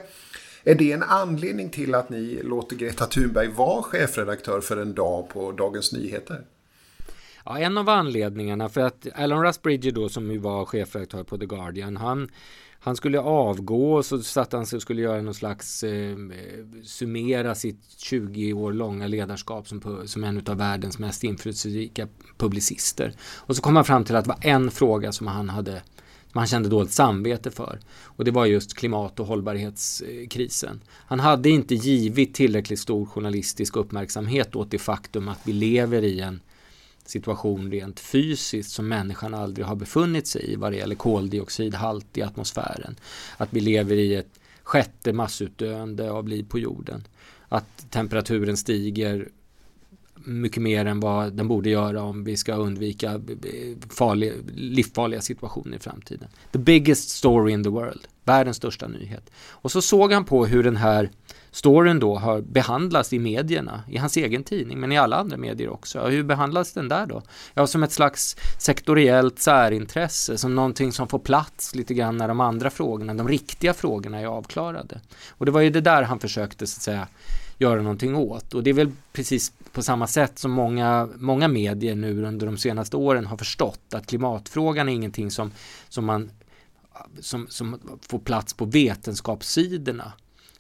är 0.65 0.75
det 0.75 0.93
en 0.93 1.03
anledning 1.03 1.71
till 1.71 1.95
att 1.95 2.11
ni 2.11 2.41
låter 2.43 2.77
Greta 2.77 3.07
Thunberg 3.07 3.49
vara 3.49 3.83
chefredaktör 3.83 4.61
för 4.61 4.77
en 4.77 4.95
dag 4.95 5.29
på 5.29 5.53
Dagens 5.53 5.93
Nyheter? 5.93 6.45
Ja, 7.45 7.59
en 7.59 7.79
av 7.79 7.89
anledningarna 7.89 8.69
för 8.69 8.81
att 8.81 9.07
Alan 9.15 9.43
Rusbridger 9.43 9.93
då 9.93 10.09
som 10.09 10.31
ju 10.31 10.39
var 10.39 10.65
chefredaktör 10.65 11.25
på 11.25 11.39
The 11.39 11.47
Guardian, 11.47 11.97
han, 11.97 12.29
han 12.81 12.97
skulle 12.97 13.21
avgå 13.21 13.95
och 13.95 14.05
så 14.05 14.23
satt 14.23 14.53
han 14.53 14.67
sig 14.67 14.77
och 14.77 14.83
skulle 14.83 15.03
göra 15.03 15.23
någon 15.23 15.35
slags 15.35 15.83
eh, 15.83 16.17
summera 16.85 17.55
sitt 17.55 17.81
20 17.99 18.53
år 18.53 18.73
långa 18.73 19.07
ledarskap 19.07 19.69
som, 19.69 20.03
som 20.07 20.25
en 20.25 20.43
av 20.47 20.57
världens 20.57 20.99
mest 20.99 21.25
inflytelserika 21.25 22.09
publicister. 22.37 23.13
Och 23.21 23.57
så 23.57 23.63
kom 23.63 23.77
han 23.77 23.85
fram 23.85 24.05
till 24.05 24.17
att 24.17 24.25
det 24.25 24.29
var 24.29 24.39
en 24.41 24.71
fråga 24.71 25.13
som 25.13 25.27
han 25.27 25.49
hade 25.49 25.83
som 26.33 26.39
han 26.39 26.47
kände 26.47 26.69
dåligt 26.69 26.93
samvete 26.93 27.51
för. 27.51 27.81
Och 28.03 28.25
det 28.25 28.31
var 28.31 28.47
just 28.47 28.75
klimat 28.75 29.21
och 29.21 29.27
hållbarhetskrisen. 29.27 30.81
Han 30.89 31.21
hade 31.21 31.51
inte 31.51 31.75
givit 31.75 32.35
tillräckligt 32.35 32.81
stor 32.81 33.07
journalistisk 33.07 33.77
uppmärksamhet 33.77 34.57
åt 34.57 34.71
det 34.71 34.79
faktum 34.79 35.29
att 35.29 35.41
vi 35.45 35.53
lever 35.53 36.05
i 36.05 36.21
en 36.21 36.41
situation 37.09 37.71
rent 37.71 38.01
fysiskt 38.01 38.71
som 38.71 38.89
människan 38.89 39.35
aldrig 39.35 39.67
har 39.67 39.77
befunnit 39.77 40.27
sig 40.27 40.53
i 40.53 40.57
vad 40.57 40.73
det 40.73 40.77
gäller 40.77 40.95
koldioxidhalt 40.95 42.19
i 42.19 42.23
atmosfären. 42.23 42.97
Att 43.37 43.49
vi 43.53 43.61
lever 43.61 43.97
i 43.97 44.15
ett 44.15 44.41
sjätte 44.63 45.13
massutdöende 45.13 46.11
av 46.11 46.29
liv 46.29 46.47
på 46.49 46.59
jorden. 46.59 47.05
Att 47.49 47.91
temperaturen 47.91 48.57
stiger 48.57 49.29
mycket 50.25 50.63
mer 50.63 50.87
än 50.87 51.01
vad 51.01 51.33
den 51.33 51.49
borde 51.49 51.71
göra 51.71 52.03
om 52.03 52.25
vi 52.25 52.37
ska 52.37 52.55
undvika 52.55 53.13
eh, 53.13 53.19
farliga, 53.91 54.33
livsfarliga 54.55 55.21
situationer 55.21 55.77
i 55.77 55.81
framtiden. 55.81 56.29
The 56.53 56.59
biggest 56.59 57.09
story 57.11 57.53
in 57.53 57.65
the 57.65 57.71
world, 57.71 58.09
världens 58.25 58.57
största 58.57 58.89
nyhet. 58.89 59.31
Och 59.49 59.73
så 59.73 59.83
såg 59.83 60.13
han 60.13 60.25
på 60.25 60.47
hur 60.47 60.63
den 60.63 60.77
här 60.77 61.11
storyn 61.53 62.01
då 62.01 62.17
har 62.17 62.41
behandlats 62.41 63.13
i 63.13 63.19
medierna, 63.19 63.83
i 63.89 63.99
hans 63.99 64.17
egen 64.17 64.45
tidning, 64.45 64.81
men 64.81 64.93
i 64.93 64.99
alla 64.99 65.17
andra 65.17 65.37
medier 65.37 65.69
också. 65.69 66.01
hur 66.01 66.23
behandlas 66.23 66.73
den 66.73 66.89
där 66.89 67.07
då? 67.07 67.23
Ja, 67.55 67.67
som 67.67 67.83
ett 67.83 67.93
slags 67.93 68.37
sektoriellt 68.59 69.39
särintresse, 69.39 70.39
som 70.39 70.55
någonting 70.55 70.93
som 70.93 71.09
får 71.09 71.19
plats 71.19 71.75
lite 71.75 71.95
grann 71.95 72.17
när 72.17 72.29
de 72.29 72.41
andra 72.41 72.71
frågorna, 72.71 73.15
de 73.15 73.29
riktiga 73.29 73.75
frågorna 73.75 74.21
är 74.21 74.27
avklarade. 74.27 75.01
Och 75.29 75.47
det 75.47 75.53
var 75.53 75.61
ju 75.61 75.71
det 75.71 75.81
där 75.81 76.03
han 76.03 76.21
försökte 76.21 76.67
så 76.67 76.79
att 76.79 76.83
säga 76.83 77.09
göra 77.63 77.83
någonting 77.83 78.17
åt. 78.17 78.55
Och 78.55 78.63
det 78.63 78.71
är 78.71 78.75
väl 78.75 78.93
precis 79.13 79.53
på 79.73 79.83
samma 79.83 80.07
sätt 80.07 80.39
som 80.39 80.51
många, 80.51 81.09
många 81.17 81.49
medier 81.49 81.95
nu 81.95 82.25
under 82.25 82.47
de 82.47 82.59
senaste 82.59 82.97
åren 82.97 83.27
har 83.27 83.37
förstått 83.37 83.95
att 83.95 84.07
klimatfrågan 84.07 84.89
är 84.89 84.93
ingenting 84.93 85.31
som, 85.31 85.53
som 85.89 86.05
man 86.05 86.31
som, 87.21 87.47
som 87.49 87.79
får 88.09 88.19
plats 88.19 88.55
på 88.55 88.65
vetenskapssidorna 88.65 90.13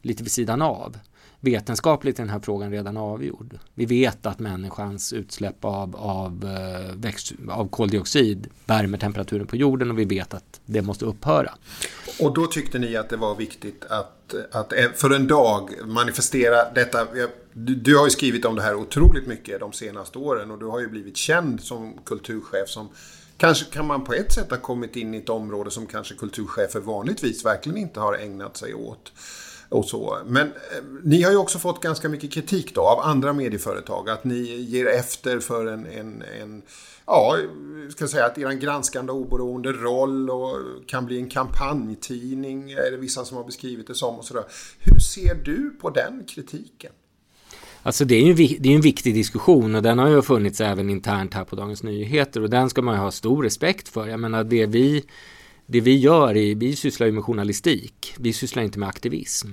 lite 0.02 0.22
vid 0.22 0.32
sidan 0.32 0.62
av. 0.62 0.96
Vetenskapligt 1.44 2.18
är 2.18 2.22
den 2.22 2.30
här 2.30 2.40
frågan 2.40 2.70
redan 2.70 2.96
avgjord. 2.96 3.58
Vi 3.74 3.86
vet 3.86 4.26
att 4.26 4.38
människans 4.38 5.12
utsläpp 5.12 5.64
av, 5.64 5.96
av, 5.96 6.44
eh, 6.44 6.96
växt, 6.96 7.32
av 7.48 7.68
koldioxid 7.68 8.46
värmer 8.66 8.98
temperaturen 8.98 9.46
på 9.46 9.56
jorden 9.56 9.90
och 9.90 9.98
vi 9.98 10.04
vet 10.04 10.34
att 10.34 10.60
det 10.66 10.82
måste 10.82 11.04
upphöra. 11.04 11.54
Och 12.20 12.34
då 12.34 12.46
tyckte 12.46 12.78
ni 12.78 12.96
att 12.96 13.08
det 13.08 13.16
var 13.16 13.34
viktigt 13.34 13.84
att, 13.84 14.34
att 14.52 14.72
för 14.94 15.10
en 15.10 15.26
dag 15.26 15.70
manifestera 15.84 16.72
detta. 16.74 17.06
Du, 17.52 17.74
du 17.74 17.96
har 17.96 18.04
ju 18.04 18.10
skrivit 18.10 18.44
om 18.44 18.54
det 18.54 18.62
här 18.62 18.74
otroligt 18.74 19.26
mycket 19.26 19.60
de 19.60 19.72
senaste 19.72 20.18
åren 20.18 20.50
och 20.50 20.58
du 20.58 20.66
har 20.66 20.80
ju 20.80 20.88
blivit 20.88 21.16
känd 21.16 21.60
som 21.60 21.98
kulturchef 22.04 22.68
som 22.68 22.88
Kanske 23.36 23.64
kan 23.64 23.86
man 23.86 24.04
på 24.04 24.12
ett 24.12 24.32
sätt 24.32 24.50
ha 24.50 24.58
kommit 24.58 24.96
in 24.96 25.14
i 25.14 25.18
ett 25.18 25.28
område 25.28 25.70
som 25.70 25.86
kanske 25.86 26.14
kulturchefer 26.14 26.80
vanligtvis 26.80 27.44
verkligen 27.44 27.78
inte 27.78 28.00
har 28.00 28.14
ägnat 28.14 28.56
sig 28.56 28.74
åt 28.74 29.12
och 29.72 29.84
så. 29.84 30.18
Men 30.26 30.46
eh, 30.46 30.52
ni 31.02 31.22
har 31.22 31.30
ju 31.30 31.36
också 31.36 31.58
fått 31.58 31.80
ganska 31.80 32.08
mycket 32.08 32.32
kritik 32.32 32.74
då 32.74 32.80
av 32.80 33.00
andra 33.00 33.32
medieföretag. 33.32 34.10
Att 34.10 34.24
ni 34.24 34.42
ger 34.60 34.86
efter 34.86 35.40
för 35.40 35.66
en, 35.66 35.86
en, 35.86 36.22
en 36.42 36.62
ja, 37.06 37.36
ska 37.90 38.08
säga 38.08 38.26
att 38.26 38.38
er 38.38 38.52
granskande 38.52 39.12
oberoende 39.12 39.72
roll 39.72 40.30
och 40.30 40.56
kan 40.86 41.06
bli 41.06 41.18
en 41.18 41.28
kampanjtidning 41.28 42.70
är 42.70 42.90
det 42.90 42.96
vissa 42.96 43.24
som 43.24 43.36
har 43.36 43.44
beskrivit 43.44 43.86
det 43.86 43.94
som 43.94 44.18
och 44.18 44.24
sådär. 44.24 44.44
Hur 44.78 44.98
ser 44.98 45.34
du 45.34 45.70
på 45.80 45.90
den 45.90 46.24
kritiken? 46.28 46.92
Alltså 47.82 48.04
det 48.04 48.14
är 48.14 48.22
ju 48.22 48.34
det 48.58 48.68
är 48.68 48.74
en 48.74 48.80
viktig 48.80 49.14
diskussion 49.14 49.74
och 49.74 49.82
den 49.82 49.98
har 49.98 50.08
ju 50.08 50.22
funnits 50.22 50.60
även 50.60 50.90
internt 50.90 51.34
här 51.34 51.44
på 51.44 51.56
Dagens 51.56 51.82
Nyheter 51.82 52.42
och 52.42 52.50
den 52.50 52.70
ska 52.70 52.82
man 52.82 52.94
ju 52.94 53.00
ha 53.00 53.10
stor 53.10 53.42
respekt 53.42 53.88
för. 53.88 54.06
Jag 54.06 54.20
menar 54.20 54.44
det 54.44 54.66
vi 54.66 55.04
det 55.72 55.80
vi 55.80 55.96
gör, 55.96 56.36
är, 56.36 56.54
vi 56.54 56.76
sysslar 56.76 57.06
ju 57.06 57.12
med 57.12 57.24
journalistik, 57.24 58.14
vi 58.18 58.32
sysslar 58.32 58.62
inte 58.62 58.78
med 58.78 58.88
aktivism. 58.88 59.48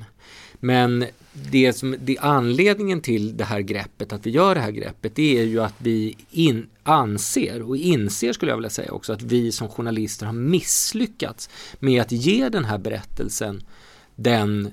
Men 0.53 1.05
det 1.33 1.73
som, 1.73 1.95
det 1.99 2.17
anledningen 2.17 3.01
till 3.01 3.37
det 3.37 3.43
här 3.43 3.59
greppet, 3.59 4.13
att 4.13 4.25
vi 4.25 4.29
gör 4.29 4.55
det 4.55 4.61
här 4.61 4.71
greppet, 4.71 5.15
det 5.15 5.39
är 5.39 5.43
ju 5.43 5.61
att 5.61 5.75
vi 5.77 6.17
in, 6.31 6.67
anser 6.83 7.61
och 7.61 7.77
inser 7.77 8.33
skulle 8.33 8.51
jag 8.51 8.57
vilja 8.57 8.69
säga 8.69 8.91
också 8.91 9.13
att 9.13 9.21
vi 9.21 9.51
som 9.51 9.69
journalister 9.69 10.25
har 10.25 10.33
misslyckats 10.33 11.49
med 11.79 12.01
att 12.01 12.11
ge 12.11 12.49
den 12.49 12.65
här 12.65 12.77
berättelsen 12.77 13.63
den 14.15 14.71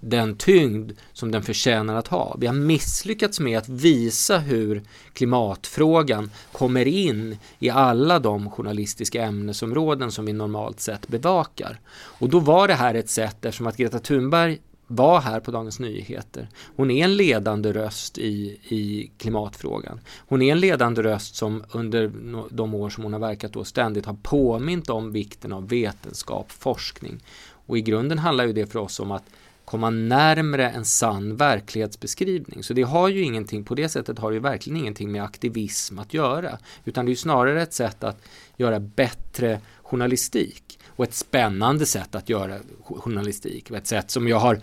den 0.00 0.36
tyngd 0.36 0.92
som 1.12 1.30
den 1.30 1.42
förtjänar 1.42 1.96
att 1.96 2.08
ha. 2.08 2.36
Vi 2.38 2.46
har 2.46 2.54
misslyckats 2.54 3.40
med 3.40 3.58
att 3.58 3.68
visa 3.68 4.38
hur 4.38 4.82
klimatfrågan 5.12 6.30
kommer 6.52 6.88
in 6.88 7.36
i 7.58 7.70
alla 7.70 8.18
de 8.18 8.50
journalistiska 8.50 9.22
ämnesområden 9.22 10.12
som 10.12 10.26
vi 10.26 10.32
normalt 10.32 10.80
sett 10.80 11.08
bevakar. 11.08 11.80
Och 11.92 12.28
då 12.28 12.40
var 12.40 12.68
det 12.68 12.74
här 12.74 12.94
ett 12.94 13.10
sätt, 13.10 13.44
eftersom 13.44 13.66
att 13.66 13.76
Greta 13.76 13.98
Thunberg 13.98 14.58
var 14.90 15.20
här 15.20 15.40
på 15.40 15.50
Dagens 15.50 15.80
Nyheter. 15.80 16.48
Hon 16.76 16.90
är 16.90 17.04
en 17.04 17.16
ledande 17.16 17.72
röst 17.72 18.18
i, 18.18 18.58
i 18.68 19.10
klimatfrågan. 19.18 20.00
Hon 20.18 20.42
är 20.42 20.52
en 20.52 20.60
ledande 20.60 21.02
röst 21.02 21.36
som 21.36 21.64
under 21.70 22.12
de 22.50 22.74
år 22.74 22.90
som 22.90 23.04
hon 23.04 23.12
har 23.12 23.20
verkat 23.20 23.52
då 23.52 23.64
ständigt 23.64 24.06
har 24.06 24.16
påmint 24.22 24.90
om 24.90 25.12
vikten 25.12 25.52
av 25.52 25.68
vetenskap, 25.68 26.52
forskning. 26.52 27.20
Och 27.66 27.78
i 27.78 27.80
grunden 27.80 28.18
handlar 28.18 28.46
ju 28.46 28.52
det 28.52 28.66
för 28.66 28.78
oss 28.78 29.00
om 29.00 29.10
att 29.10 29.24
komma 29.68 29.90
närmre 29.90 30.70
en 30.70 30.84
sann 30.84 31.36
verklighetsbeskrivning. 31.36 32.62
Så 32.62 32.74
det 32.74 32.82
har 32.82 33.08
ju 33.08 33.22
ingenting, 33.22 33.64
på 33.64 33.74
det 33.74 33.88
sättet 33.88 34.18
har 34.18 34.30
det 34.30 34.34
ju 34.34 34.40
verkligen 34.40 34.76
ingenting 34.76 35.12
med 35.12 35.24
aktivism 35.24 35.98
att 35.98 36.14
göra. 36.14 36.58
Utan 36.84 37.04
det 37.04 37.08
är 37.08 37.10
ju 37.10 37.16
snarare 37.16 37.62
ett 37.62 37.72
sätt 37.72 38.04
att 38.04 38.22
göra 38.56 38.80
bättre 38.80 39.60
journalistik 39.82 40.78
och 40.86 41.04
ett 41.04 41.14
spännande 41.14 41.86
sätt 41.86 42.14
att 42.14 42.28
göra 42.28 42.58
journalistik. 42.84 43.70
Ett 43.70 43.86
sätt 43.86 44.10
som 44.10 44.28
jag 44.28 44.38
har 44.38 44.60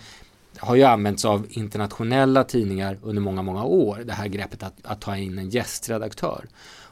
har 0.58 0.76
ju 0.76 0.84
använts 0.84 1.26
av 1.26 1.48
internationella 1.50 2.44
tidningar 2.44 3.00
under 3.02 3.22
många, 3.22 3.42
många 3.42 3.64
år. 3.64 4.02
Det 4.06 4.14
här 4.14 4.28
greppet 4.28 4.64
att, 4.64 4.76
att 4.84 5.02
ta 5.02 5.18
in 5.18 5.38
en 5.40 5.50
gästredaktör. 5.50 6.46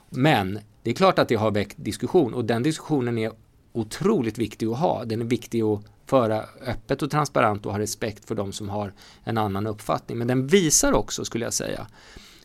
Men 0.10 0.60
det 0.84 0.89
är 0.89 0.96
klart 0.96 1.20
att 1.20 1.27
det 1.27 1.36
har 1.36 1.51
väckt 1.51 1.75
diskussion 1.77 2.34
och 2.34 2.46
den 2.46 2.63
diskussionen 2.63 3.17
är 3.17 3.32
otroligt 3.72 4.38
viktig 4.38 4.67
att 4.67 4.77
ha. 4.77 5.05
Den 5.05 5.22
är 5.22 5.25
viktig 5.25 5.62
att 5.62 5.93
föra 6.06 6.46
öppet 6.66 7.02
och 7.02 7.12
transparent 7.12 7.66
och 7.66 7.72
ha 7.72 7.80
respekt 7.80 8.26
för 8.26 8.36
de 8.36 8.54
som 8.54 8.70
har 8.70 8.94
en 9.24 9.38
annan 9.38 9.68
uppfattning. 9.68 10.18
Men 10.18 10.28
den 10.28 10.48
visar 10.48 10.94
också, 10.94 11.26
skulle 11.26 11.46
jag 11.46 11.54
säga, 11.54 11.88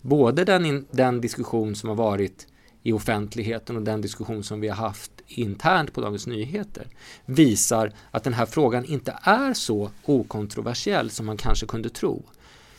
både 0.01 0.45
den, 0.45 0.67
in, 0.67 0.87
den 0.91 1.21
diskussion 1.21 1.77
som 1.77 1.89
har 1.89 1.97
varit 1.97 2.47
i 2.83 2.93
offentligheten 2.93 3.77
och 3.77 3.83
den 3.83 4.01
diskussion 4.01 4.45
som 4.45 4.61
vi 4.61 4.69
har 4.69 4.77
haft 4.77 5.13
internt 5.27 5.93
på 5.93 6.01
Dagens 6.01 6.27
Nyheter 6.27 6.87
visar 7.25 7.93
att 8.11 8.25
den 8.25 8.35
här 8.35 8.47
frågan 8.47 8.85
inte 8.85 9.19
är 9.23 9.55
så 9.55 9.91
okontroversiell 10.05 11.11
som 11.11 11.27
man 11.27 11.37
kanske 11.37 11.67
kunde 11.67 11.89
tro. 11.89 12.23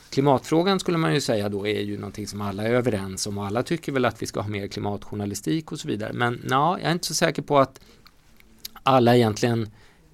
Klimatfrågan 0.10 0.80
skulle 0.80 0.98
man 0.98 1.14
ju 1.14 1.22
säga 1.22 1.50
då 1.50 1.68
är 1.68 1.82
ju 1.82 1.98
någonting 1.98 2.28
som 2.28 2.42
alla 2.42 2.64
är 2.64 2.74
överens 2.74 3.28
om 3.28 3.38
och 3.38 3.46
alla 3.46 3.64
tycker 3.64 3.92
väl 3.92 4.06
att 4.06 4.22
vi 4.22 4.26
ska 4.26 4.42
ha 4.42 4.50
mer 4.50 4.68
klimatjournalistik 4.68 5.72
och 5.72 5.80
så 5.80 5.88
vidare. 5.88 6.14
Men 6.14 6.46
ja, 6.50 6.80
jag 6.80 6.90
är 6.90 6.94
inte 6.94 7.06
så 7.06 7.14
säker 7.14 7.42
på 7.42 7.60
att 7.60 7.80
alla 8.84 9.16
egentligen 9.16 9.70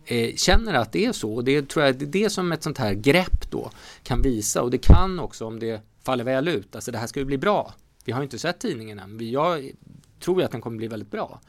eh, 0.05 0.35
känner 0.35 0.73
att 0.73 0.91
det 0.91 1.05
är 1.05 1.11
så. 1.11 1.33
Och 1.33 1.43
det 1.43 1.69
tror 1.69 1.85
jag 1.85 1.95
det 1.95 2.05
är 2.05 2.23
det 2.23 2.29
som 2.29 2.51
ett 2.51 2.63
sånt 2.63 2.77
här 2.77 2.93
grepp 2.93 3.51
då 3.51 3.71
kan 4.03 4.21
visa. 4.21 4.61
Och 4.61 4.71
det 4.71 4.77
kan 4.77 5.19
också 5.19 5.45
om 5.45 5.59
det 5.59 5.81
faller 6.03 6.23
väl 6.23 6.47
ut. 6.47 6.75
Alltså 6.75 6.91
det 6.91 6.97
här 6.97 7.07
ska 7.07 7.19
ju 7.19 7.25
bli 7.25 7.37
bra. 7.37 7.73
Vi 8.05 8.11
har 8.11 8.23
inte 8.23 8.39
sett 8.39 8.59
tidningen 8.59 8.99
än. 8.99 9.29
Jag 9.31 9.71
tror 10.19 10.43
att 10.43 10.51
den 10.51 10.61
kommer 10.61 10.77
bli 10.77 10.87
väldigt 10.87 11.11
bra. 11.11 11.39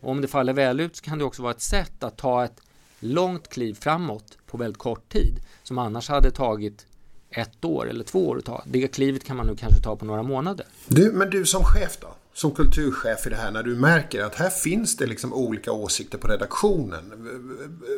Och 0.00 0.10
om 0.10 0.20
det 0.20 0.28
faller 0.28 0.52
väl 0.52 0.80
ut 0.80 0.96
så 0.96 1.02
kan 1.02 1.18
det 1.18 1.24
också 1.24 1.42
vara 1.42 1.52
ett 1.52 1.62
sätt 1.62 2.04
att 2.04 2.16
ta 2.16 2.44
ett 2.44 2.60
långt 3.00 3.48
kliv 3.48 3.74
framåt 3.74 4.38
på 4.46 4.56
väldigt 4.56 4.78
kort 4.78 5.08
tid. 5.08 5.34
Som 5.62 5.78
annars 5.78 6.08
hade 6.08 6.30
tagit 6.30 6.86
ett 7.30 7.64
år 7.64 7.90
eller 7.90 8.04
två 8.04 8.28
år 8.28 8.38
att 8.38 8.44
ta. 8.44 8.64
Det 8.66 8.88
klivet 8.88 9.24
kan 9.24 9.36
man 9.36 9.46
nu 9.46 9.56
kanske 9.56 9.82
ta 9.82 9.96
på 9.96 10.04
några 10.04 10.22
månader. 10.22 10.66
Du, 10.86 11.12
men 11.12 11.30
du 11.30 11.46
som 11.46 11.64
chef 11.64 11.98
då? 12.00 12.08
Som 12.34 12.50
kulturchef 12.50 13.26
i 13.26 13.30
det 13.30 13.36
här 13.36 13.50
när 13.50 13.62
du 13.62 13.74
märker 13.76 14.22
att 14.24 14.34
här 14.34 14.50
finns 14.50 14.96
det 14.96 15.06
liksom 15.06 15.32
olika 15.32 15.72
åsikter 15.72 16.18
på 16.18 16.28
redaktionen. 16.28 17.12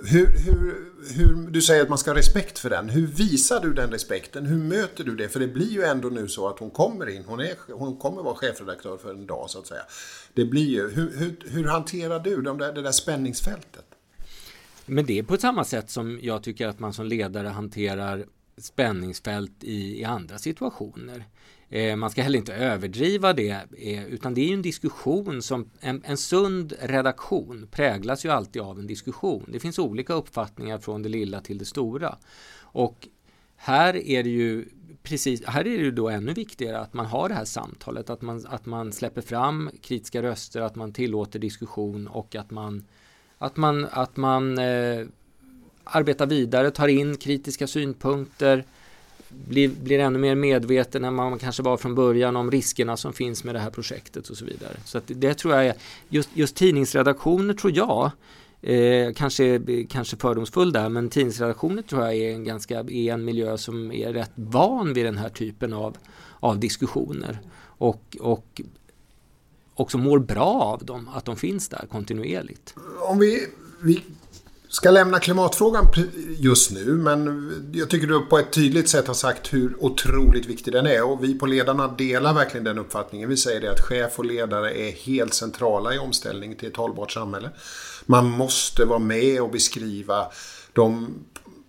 Hur, 0.04 0.26
hur, 0.26 0.92
hur, 1.14 1.50
du 1.50 1.62
säger 1.62 1.82
att 1.82 1.88
man 1.88 1.98
ska 1.98 2.10
ha 2.10 2.18
respekt 2.18 2.58
för 2.58 2.70
den. 2.70 2.88
Hur 2.88 3.06
visar 3.06 3.60
du 3.60 3.72
den 3.72 3.90
respekten? 3.90 4.46
Hur 4.46 4.58
möter 4.58 5.04
du 5.04 5.16
det? 5.16 5.28
För 5.28 5.40
det 5.40 5.48
blir 5.48 5.70
ju 5.70 5.82
ändå 5.82 6.08
nu 6.08 6.28
så 6.28 6.48
att 6.48 6.58
hon 6.58 6.70
kommer 6.70 7.08
in. 7.08 7.24
Hon, 7.26 7.40
är, 7.40 7.54
hon 7.72 7.96
kommer 7.96 8.22
vara 8.22 8.34
chefredaktör 8.34 8.96
för 8.96 9.10
en 9.10 9.26
dag 9.26 9.50
så 9.50 9.58
att 9.58 9.66
säga. 9.66 9.82
Det 10.34 10.44
blir 10.44 10.68
ju, 10.68 10.90
hur, 10.90 11.16
hur, 11.16 11.36
hur 11.50 11.64
hanterar 11.64 12.20
du 12.20 12.42
de 12.42 12.58
där, 12.58 12.72
det 12.72 12.82
där 12.82 12.92
spänningsfältet? 12.92 13.84
Men 14.86 15.06
det 15.06 15.18
är 15.18 15.22
på 15.22 15.36
samma 15.36 15.64
sätt 15.64 15.90
som 15.90 16.18
jag 16.22 16.42
tycker 16.42 16.68
att 16.68 16.78
man 16.78 16.92
som 16.92 17.06
ledare 17.06 17.48
hanterar 17.48 18.24
spänningsfält 18.58 19.64
i, 19.64 20.00
i 20.00 20.04
andra 20.04 20.38
situationer. 20.38 21.24
Eh, 21.68 21.96
man 21.96 22.10
ska 22.10 22.22
heller 22.22 22.38
inte 22.38 22.54
överdriva 22.54 23.32
det, 23.32 23.58
eh, 23.78 24.06
utan 24.06 24.34
det 24.34 24.40
är 24.40 24.48
ju 24.48 24.54
en 24.54 24.62
diskussion 24.62 25.42
som 25.42 25.70
en, 25.80 26.02
en 26.04 26.16
sund 26.16 26.74
redaktion 26.80 27.68
präglas 27.70 28.24
ju 28.24 28.30
alltid 28.30 28.62
av 28.62 28.78
en 28.78 28.86
diskussion. 28.86 29.44
Det 29.52 29.60
finns 29.60 29.78
olika 29.78 30.14
uppfattningar 30.14 30.78
från 30.78 31.02
det 31.02 31.08
lilla 31.08 31.40
till 31.40 31.58
det 31.58 31.64
stora. 31.64 32.16
Och 32.60 33.08
här 33.56 33.96
är 33.96 34.22
det 34.22 34.30
ju 34.30 34.64
precis, 35.02 35.44
här 35.44 35.60
är 35.60 35.78
det 35.78 35.84
ju 35.84 35.90
då 35.90 36.08
ännu 36.08 36.32
viktigare 36.32 36.80
att 36.80 36.94
man 36.94 37.06
har 37.06 37.28
det 37.28 37.34
här 37.34 37.44
samtalet, 37.44 38.10
att 38.10 38.22
man, 38.22 38.46
att 38.48 38.66
man 38.66 38.92
släpper 38.92 39.20
fram 39.20 39.70
kritiska 39.82 40.22
röster, 40.22 40.60
att 40.60 40.74
man 40.74 40.92
tillåter 40.92 41.38
diskussion 41.38 42.06
och 42.06 42.34
att 42.36 42.50
man, 42.50 42.84
att 43.38 43.56
man, 43.56 43.86
att 43.90 44.16
man 44.16 44.58
eh, 44.58 45.06
arbetar 45.84 46.26
vidare, 46.26 46.70
tar 46.70 46.88
in 46.88 47.16
kritiska 47.16 47.66
synpunkter, 47.66 48.64
blir, 49.48 49.68
blir 49.68 49.98
ännu 49.98 50.18
mer 50.18 50.34
medveten 50.34 51.04
än 51.04 51.14
man 51.14 51.38
kanske 51.38 51.62
var 51.62 51.76
från 51.76 51.94
början 51.94 52.36
om 52.36 52.50
riskerna 52.50 52.96
som 52.96 53.12
finns 53.12 53.44
med 53.44 53.54
det 53.54 53.58
här 53.58 53.70
projektet 53.70 54.28
och 54.28 54.36
så 54.36 54.44
vidare. 54.44 54.76
Så 54.84 54.98
att 54.98 55.04
det 55.06 55.34
tror 55.34 55.54
jag 55.54 55.66
är, 55.66 55.74
just, 56.08 56.28
just 56.34 56.56
tidningsredaktioner 56.56 57.54
tror 57.54 57.76
jag 57.76 58.10
Eh, 58.66 59.12
kanske, 59.12 59.60
kanske 59.88 60.16
fördomsfull 60.16 60.72
där 60.72 60.88
men 60.88 61.08
tidningsredaktioner 61.08 61.82
tror 61.82 62.02
jag 62.02 62.14
är 62.14 62.32
en, 62.32 62.44
ganska, 62.44 62.78
är 62.78 63.12
en 63.12 63.24
miljö 63.24 63.58
som 63.58 63.92
är 63.92 64.12
rätt 64.12 64.30
van 64.34 64.92
vid 64.92 65.04
den 65.04 65.18
här 65.18 65.28
typen 65.28 65.72
av, 65.72 65.96
av 66.40 66.58
diskussioner. 66.58 67.38
Och, 67.58 68.16
och 68.20 68.62
också 69.74 69.98
mår 69.98 70.18
bra 70.18 70.62
av 70.62 70.84
dem, 70.84 71.08
att 71.14 71.24
de 71.24 71.36
finns 71.36 71.68
där 71.68 71.86
kontinuerligt. 71.90 72.74
Om 73.08 73.18
vi, 73.18 73.46
vi 73.82 74.02
ska 74.74 74.90
lämna 74.90 75.20
klimatfrågan 75.20 75.86
just 76.38 76.70
nu 76.70 76.84
men 76.84 77.50
jag 77.74 77.90
tycker 77.90 78.06
du 78.06 78.20
på 78.20 78.38
ett 78.38 78.52
tydligt 78.52 78.88
sätt 78.88 79.06
har 79.06 79.14
sagt 79.14 79.52
hur 79.52 79.84
otroligt 79.84 80.46
viktig 80.46 80.72
den 80.72 80.86
är 80.86 81.04
och 81.04 81.24
vi 81.24 81.38
på 81.38 81.46
Ledarna 81.46 81.88
delar 81.88 82.34
verkligen 82.34 82.64
den 82.64 82.78
uppfattningen. 82.78 83.28
Vi 83.28 83.36
säger 83.36 83.60
det 83.60 83.70
att 83.70 83.80
chef 83.80 84.18
och 84.18 84.24
ledare 84.24 84.78
är 84.78 84.92
helt 84.92 85.34
centrala 85.34 85.94
i 85.94 85.98
omställningen 85.98 86.58
till 86.58 86.68
ett 86.68 86.76
hållbart 86.76 87.12
samhälle. 87.12 87.50
Man 88.06 88.30
måste 88.30 88.84
vara 88.84 88.98
med 88.98 89.42
och 89.42 89.50
beskriva 89.50 90.26
de 90.72 91.14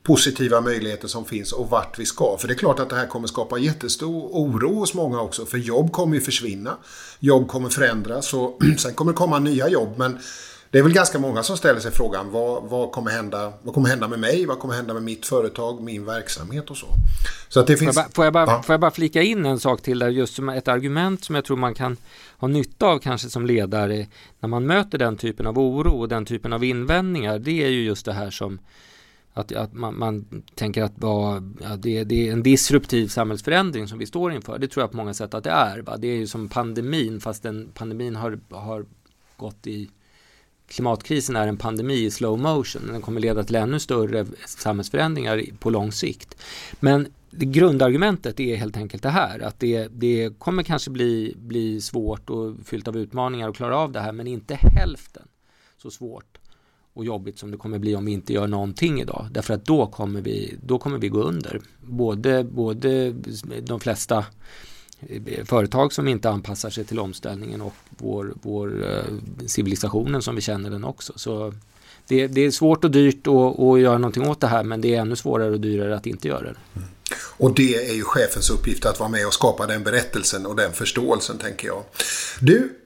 positiva 0.03 0.61
möjligheter 0.61 1.07
som 1.07 1.25
finns 1.25 1.51
och 1.51 1.69
vart 1.69 1.99
vi 1.99 2.05
ska. 2.05 2.37
För 2.37 2.47
det 2.47 2.53
är 2.53 2.57
klart 2.57 2.79
att 2.79 2.89
det 2.89 2.95
här 2.95 3.07
kommer 3.07 3.27
skapa 3.27 3.57
jättestor 3.57 4.29
oro 4.31 4.73
hos 4.73 4.93
många 4.93 5.21
också. 5.21 5.45
För 5.45 5.57
jobb 5.57 5.91
kommer 5.91 6.15
ju 6.15 6.21
försvinna. 6.21 6.77
Jobb 7.19 7.47
kommer 7.47 7.69
förändras 7.69 8.33
och 8.33 8.59
sen 8.77 8.93
kommer 8.93 9.11
det 9.11 9.17
komma 9.17 9.39
nya 9.39 9.69
jobb. 9.69 9.93
Men 9.97 10.19
det 10.71 10.79
är 10.79 10.83
väl 10.83 10.93
ganska 10.93 11.19
många 11.19 11.43
som 11.43 11.57
ställer 11.57 11.79
sig 11.79 11.91
frågan 11.91 12.31
vad, 12.31 12.63
vad, 12.63 12.91
kommer 12.91 13.11
hända, 13.11 13.53
vad 13.61 13.73
kommer 13.73 13.89
hända 13.89 14.07
med 14.07 14.19
mig? 14.19 14.45
Vad 14.45 14.59
kommer 14.59 14.73
hända 14.73 14.93
med 14.93 15.03
mitt 15.03 15.25
företag, 15.25 15.81
min 15.81 16.05
verksamhet 16.05 16.69
och 16.69 16.77
så? 16.77 16.87
så 17.49 17.59
att 17.59 17.67
det 17.67 17.77
finns... 17.77 17.99
får, 18.13 18.25
jag 18.25 18.33
bara, 18.33 18.45
ja. 18.45 18.61
får 18.61 18.73
jag 18.73 18.79
bara 18.79 18.91
flika 18.91 19.21
in 19.21 19.45
en 19.45 19.59
sak 19.59 19.81
till 19.81 19.99
där, 19.99 20.09
just 20.09 20.35
som 20.35 20.49
ett 20.49 20.67
argument 20.67 21.23
som 21.23 21.35
jag 21.35 21.45
tror 21.45 21.57
man 21.57 21.73
kan 21.73 21.97
ha 22.37 22.47
nytta 22.47 22.85
av 22.85 22.99
kanske 22.99 23.29
som 23.29 23.45
ledare 23.45 24.07
när 24.39 24.49
man 24.49 24.65
möter 24.65 24.97
den 24.97 25.17
typen 25.17 25.47
av 25.47 25.59
oro 25.59 25.99
och 25.99 26.09
den 26.09 26.25
typen 26.25 26.53
av 26.53 26.63
invändningar. 26.63 27.39
Det 27.39 27.63
är 27.63 27.69
ju 27.69 27.83
just 27.83 28.05
det 28.05 28.13
här 28.13 28.29
som 28.29 28.59
att, 29.33 29.51
att 29.51 29.73
man, 29.73 29.99
man, 29.99 30.43
tänker 30.55 30.83
att 30.83 30.93
va, 30.95 31.43
ja, 31.61 31.75
det, 31.75 32.03
det, 32.03 32.27
är 32.27 32.33
en 32.33 32.43
disruptiv 32.43 33.07
samhällsförändring 33.07 33.87
som 33.87 33.97
vi 33.99 34.05
står 34.05 34.33
inför. 34.33 34.57
Det 34.59 34.67
tror 34.67 34.83
jag 34.83 34.91
på 34.91 34.97
många 34.97 35.13
sätt 35.13 35.33
att 35.33 35.43
det 35.43 35.49
är. 35.49 35.79
Va? 35.79 35.97
Det 35.97 36.07
är 36.07 36.15
ju 36.15 36.27
som 36.27 36.49
pandemin 36.49 37.21
fast 37.21 37.43
den, 37.43 37.69
pandemin 37.73 38.15
har, 38.15 38.39
har 38.49 38.85
gått 39.37 39.67
i 39.67 39.89
klimatkrisen 40.67 41.35
är 41.35 41.47
en 41.47 41.57
pandemi 41.57 41.93
i 41.93 42.11
slow 42.11 42.39
motion. 42.39 42.87
Den 42.87 43.01
kommer 43.01 43.21
leda 43.21 43.43
till 43.43 43.55
ännu 43.55 43.79
större 43.79 44.25
samhällsförändringar 44.45 45.43
på 45.59 45.69
lång 45.69 45.91
sikt. 45.91 46.37
Men 46.79 47.07
det 47.31 47.45
grundargumentet 47.45 48.39
är 48.39 48.55
helt 48.55 48.77
enkelt 48.77 49.03
det 49.03 49.09
här 49.09 49.39
att 49.39 49.59
det, 49.59 49.87
det 49.87 50.39
kommer 50.39 50.63
kanske 50.63 50.91
bli, 50.91 51.33
bli 51.37 51.81
svårt 51.81 52.29
och 52.29 52.55
fyllt 52.65 52.87
av 52.87 52.97
utmaningar 52.97 53.49
att 53.49 53.55
klara 53.55 53.77
av 53.77 53.91
det 53.91 53.99
här 53.99 54.11
men 54.11 54.27
inte 54.27 54.55
hälften 54.55 55.27
så 55.77 55.91
svårt 55.91 56.37
och 56.93 57.05
jobbigt 57.05 57.39
som 57.39 57.51
det 57.51 57.57
kommer 57.57 57.79
bli 57.79 57.95
om 57.95 58.05
vi 58.05 58.11
inte 58.11 58.33
gör 58.33 58.47
någonting 58.47 59.01
idag. 59.01 59.27
Därför 59.31 59.53
att 59.53 59.65
då 59.65 59.87
kommer 59.87 60.21
vi, 60.21 60.57
då 60.63 60.77
kommer 60.79 60.97
vi 60.97 61.09
gå 61.09 61.21
under. 61.21 61.61
Både, 61.81 62.43
både 62.43 63.11
de 63.61 63.79
flesta 63.79 64.25
företag 65.45 65.93
som 65.93 66.07
inte 66.07 66.29
anpassar 66.29 66.69
sig 66.69 66.85
till 66.85 66.99
omställningen 66.99 67.61
och 67.61 67.73
vår, 67.89 68.33
vår 68.41 68.91
eh, 68.91 69.47
civilisationen 69.47 70.21
som 70.21 70.35
vi 70.35 70.41
känner 70.41 70.69
den 70.69 70.83
också. 70.83 71.13
Så 71.15 71.53
det, 72.07 72.27
det 72.27 72.41
är 72.41 72.51
svårt 72.51 72.83
och 72.83 72.91
dyrt 72.91 73.27
att, 73.27 73.59
att 73.59 73.79
göra 73.79 73.97
någonting 73.97 74.27
åt 74.27 74.41
det 74.41 74.47
här 74.47 74.63
men 74.63 74.81
det 74.81 74.95
är 74.95 75.01
ännu 75.01 75.15
svårare 75.15 75.51
och 75.51 75.59
dyrare 75.59 75.95
att 75.95 76.05
inte 76.05 76.27
göra 76.27 76.41
det. 76.41 76.55
Mm. 76.75 76.87
Och 77.37 77.55
det 77.55 77.89
är 77.89 77.93
ju 77.93 78.03
chefens 78.03 78.49
uppgift 78.49 78.85
att 78.85 78.99
vara 78.99 79.09
med 79.09 79.27
och 79.27 79.33
skapa 79.33 79.67
den 79.67 79.83
berättelsen 79.83 80.45
och 80.45 80.55
den 80.55 80.73
förståelsen 80.73 81.37
tänker 81.37 81.67
jag. 81.67 81.83
Du, 82.39 82.79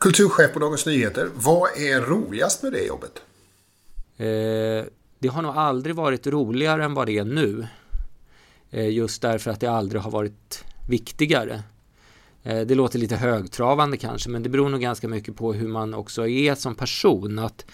kulturchef 0.00 0.52
på 0.52 0.58
Dagens 0.58 0.86
Nyheter, 0.86 1.28
vad 1.34 1.68
är 1.76 2.00
roligast 2.00 2.62
med 2.62 2.72
det 2.72 2.84
jobbet? 2.86 3.12
Eh, 4.16 4.86
det 5.18 5.28
har 5.28 5.42
nog 5.42 5.56
aldrig 5.56 5.96
varit 5.96 6.26
roligare 6.26 6.84
än 6.84 6.94
vad 6.94 7.06
det 7.06 7.18
är 7.18 7.24
nu. 7.24 7.66
Eh, 8.70 8.88
just 8.88 9.22
därför 9.22 9.50
att 9.50 9.60
det 9.60 9.66
aldrig 9.66 10.02
har 10.02 10.10
varit 10.10 10.64
viktigare. 10.88 11.62
Eh, 12.42 12.60
det 12.60 12.74
låter 12.74 12.98
lite 12.98 13.16
högtravande 13.16 13.96
kanske 13.96 14.30
men 14.30 14.42
det 14.42 14.48
beror 14.48 14.68
nog 14.68 14.80
ganska 14.80 15.08
mycket 15.08 15.36
på 15.36 15.52
hur 15.52 15.68
man 15.68 15.94
också 15.94 16.28
är 16.28 16.54
som 16.54 16.74
person. 16.74 17.38
Att 17.38 17.64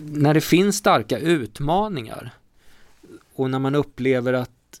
när 0.00 0.34
det 0.34 0.40
finns 0.40 0.76
starka 0.76 1.18
utmaningar 1.18 2.30
och 3.34 3.50
när 3.50 3.58
man 3.58 3.74
upplever 3.74 4.32
att, 4.32 4.80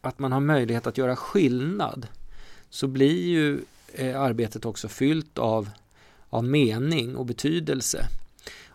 att 0.00 0.18
man 0.18 0.32
har 0.32 0.40
möjlighet 0.40 0.86
att 0.86 0.98
göra 0.98 1.16
skillnad 1.16 2.06
så 2.70 2.86
blir 2.86 3.22
ju 3.22 3.60
eh, 3.94 4.20
arbetet 4.20 4.64
också 4.64 4.88
fyllt 4.88 5.38
av 5.38 5.70
av 6.34 6.44
mening 6.44 7.16
och 7.16 7.26
betydelse. 7.26 8.06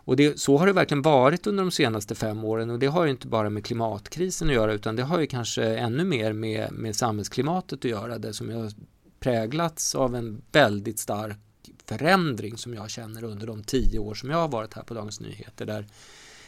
Och 0.04 0.16
det, 0.16 0.40
så 0.40 0.56
har 0.56 0.66
det 0.66 0.72
verkligen 0.72 1.02
varit 1.02 1.46
under 1.46 1.64
de 1.64 1.70
senaste 1.70 2.14
fem 2.14 2.44
åren. 2.44 2.70
Och 2.70 2.78
det 2.78 2.86
har 2.86 3.04
ju 3.04 3.10
inte 3.10 3.26
bara 3.26 3.50
med 3.50 3.64
klimatkrisen 3.64 4.48
att 4.48 4.54
göra 4.54 4.72
utan 4.72 4.96
det 4.96 5.02
har 5.02 5.20
ju 5.20 5.26
kanske 5.26 5.64
ännu 5.64 6.04
mer 6.04 6.32
med, 6.32 6.72
med 6.72 6.96
samhällsklimatet 6.96 7.78
att 7.78 7.90
göra 7.90 8.18
det 8.18 8.32
som 8.32 8.50
har 8.50 8.72
präglats 9.20 9.94
av 9.94 10.14
en 10.14 10.42
väldigt 10.52 10.98
stark 10.98 11.38
förändring 11.84 12.56
som 12.56 12.74
jag 12.74 12.90
känner 12.90 13.24
under 13.24 13.46
de 13.46 13.62
tio 13.62 13.98
år 13.98 14.14
som 14.14 14.30
jag 14.30 14.38
har 14.38 14.48
varit 14.48 14.74
här 14.74 14.82
på 14.82 14.94
Dagens 14.94 15.20
Nyheter 15.20 15.66
där 15.66 15.86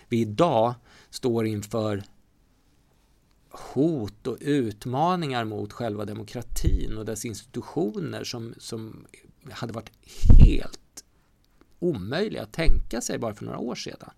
vi 0.08 0.20
idag 0.20 0.74
står 1.10 1.46
inför 1.46 2.02
hot 3.50 4.26
och 4.26 4.36
utmaningar 4.40 5.44
mot 5.44 5.72
själva 5.72 6.04
demokratin 6.04 6.98
och 6.98 7.04
dess 7.04 7.24
institutioner 7.24 8.24
som, 8.24 8.54
som 8.58 9.06
hade 9.50 9.72
varit 9.72 9.90
helt 10.38 10.81
omöjliga 11.82 12.42
att 12.42 12.52
tänka 12.52 13.00
sig 13.00 13.18
bara 13.18 13.34
för 13.34 13.44
några 13.44 13.58
år 13.58 13.74
sedan. 13.74 14.10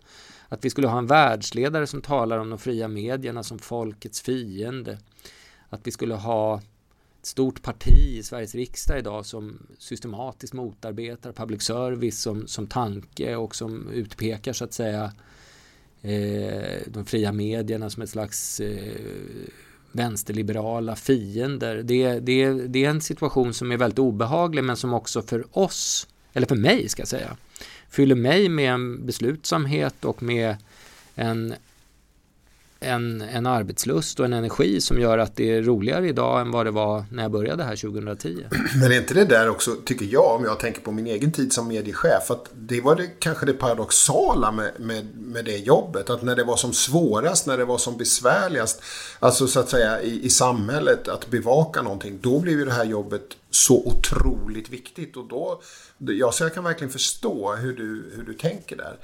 Att 0.49 0.65
vi 0.65 0.71
skulle 0.71 0.89
ha 0.89 0.99
en 0.99 1.07
världsledare 1.07 1.87
som 1.87 2.03
talar 2.03 2.39
om 2.39 2.51
de 2.51 2.59
fria 2.59 2.89
medierna 2.89 3.43
som 3.43 3.59
folkets 3.59 4.21
fiende. 4.21 4.99
Att 5.69 5.81
vi 5.87 5.91
skulle 5.91 6.15
ha 6.15 6.61
ett 7.21 7.27
stort 7.27 7.63
parti 7.63 8.19
i 8.19 8.23
Sveriges 8.23 8.55
riksdag 8.55 8.99
idag 8.99 9.27
som 9.27 9.67
systematiskt 9.79 10.53
motarbetar 10.53 11.33
public 11.33 11.63
service 11.63 12.21
som, 12.21 12.47
som 12.47 12.67
tanke 12.67 13.37
och 13.37 13.55
som 13.57 13.89
utpekar 13.89 14.53
så 14.53 14.65
att 14.65 14.73
säga 14.73 15.13
eh, 16.03 16.83
de 16.87 17.05
fria 17.07 17.33
medierna 17.33 17.91
som 17.91 18.03
ett 18.03 18.11
slags 18.11 18.61
eh, 18.61 19.49
vänsterliberala 19.93 20.97
fiender. 20.97 21.83
Det, 21.83 22.21
det, 22.21 22.53
det 22.53 22.85
är 22.85 22.91
en 22.91 23.01
situation 23.01 23.55
som 23.55 23.73
är 23.73 23.77
väldigt 23.77 23.99
obehaglig 23.99 24.65
men 24.65 24.77
som 24.77 24.95
också 24.95 25.23
för 25.23 25.59
oss, 25.59 26.09
eller 26.35 26.47
för 26.47 26.57
mig 26.57 26.89
ska 26.89 27.01
jag 27.01 27.09
säga, 27.09 27.37
fyller 27.91 28.15
mig 28.15 28.49
med 28.49 28.73
en 28.73 29.07
beslutsamhet 29.07 30.05
och 30.05 30.23
med 30.23 30.57
en, 31.15 31.55
en, 32.85 33.21
en 33.21 33.47
arbetslust 33.47 34.21
och 34.21 34.27
en 34.27 34.33
energi 34.33 34.81
som 34.81 35.01
gör 35.01 35.19
att 35.19 35.37
det 35.37 35.57
är 35.57 35.63
roligare 35.63 36.09
idag 36.09 36.41
än 36.41 36.51
vad 36.51 36.67
det 36.67 36.71
var 36.71 37.05
när 37.11 37.23
jag 37.23 37.33
började 37.33 37.65
här 37.65 37.77
2010. 37.77 38.45
Men 38.81 38.93
är 38.93 38.97
inte 38.97 39.15
det 39.15 39.25
där 39.25 39.49
också, 39.49 39.71
tycker 39.85 40.05
jag, 40.05 40.37
om 40.37 40.45
jag 40.45 40.61
tänker 40.61 40.81
på 40.81 40.93
min 40.93 41.07
egen 41.07 41.33
tid 41.33 41.53
som 41.53 41.69
mediechef, 41.69 42.31
att 42.31 42.51
det 42.55 42.81
var 42.81 42.97
det, 42.97 43.07
kanske 43.07 43.47
det 43.47 43.53
paradoxala 43.53 44.53
med, 44.53 44.73
med, 44.79 45.07
med 45.17 45.45
det 45.45 45.57
jobbet. 45.57 46.11
Att 46.11 46.23
när 46.23 46.37
det 46.37 46.45
var 46.45 46.57
som 46.57 46.73
svårast, 46.73 47.47
när 47.47 47.59
det 47.59 47.65
var 47.65 47.79
som 47.79 47.97
besvärligast, 47.97 48.83
alltså 49.19 49.47
så 49.47 49.61
att 49.61 49.69
säga 49.69 50.03
i, 50.03 50.25
i 50.25 50.31
samhället, 50.31 51.09
att 51.09 51.31
bevaka 51.31 51.83
någonting, 51.83 52.19
då 52.23 52.41
blev 52.41 52.59
ju 52.59 52.65
det 52.65 52.73
här 52.73 52.85
jobbet 52.85 53.37
så 53.51 53.87
otroligt 53.87 54.69
viktigt. 54.69 55.17
Och 55.17 55.29
då, 55.29 55.61
ja, 55.99 56.33
så 56.33 56.45
jag 56.45 56.55
kan 56.55 56.65
verkligen 56.65 56.93
förstå 56.93 57.55
hur 57.55 57.77
du, 57.77 58.13
hur 58.17 58.23
du 58.23 58.35
tänker 58.35 58.77
där. 58.77 58.97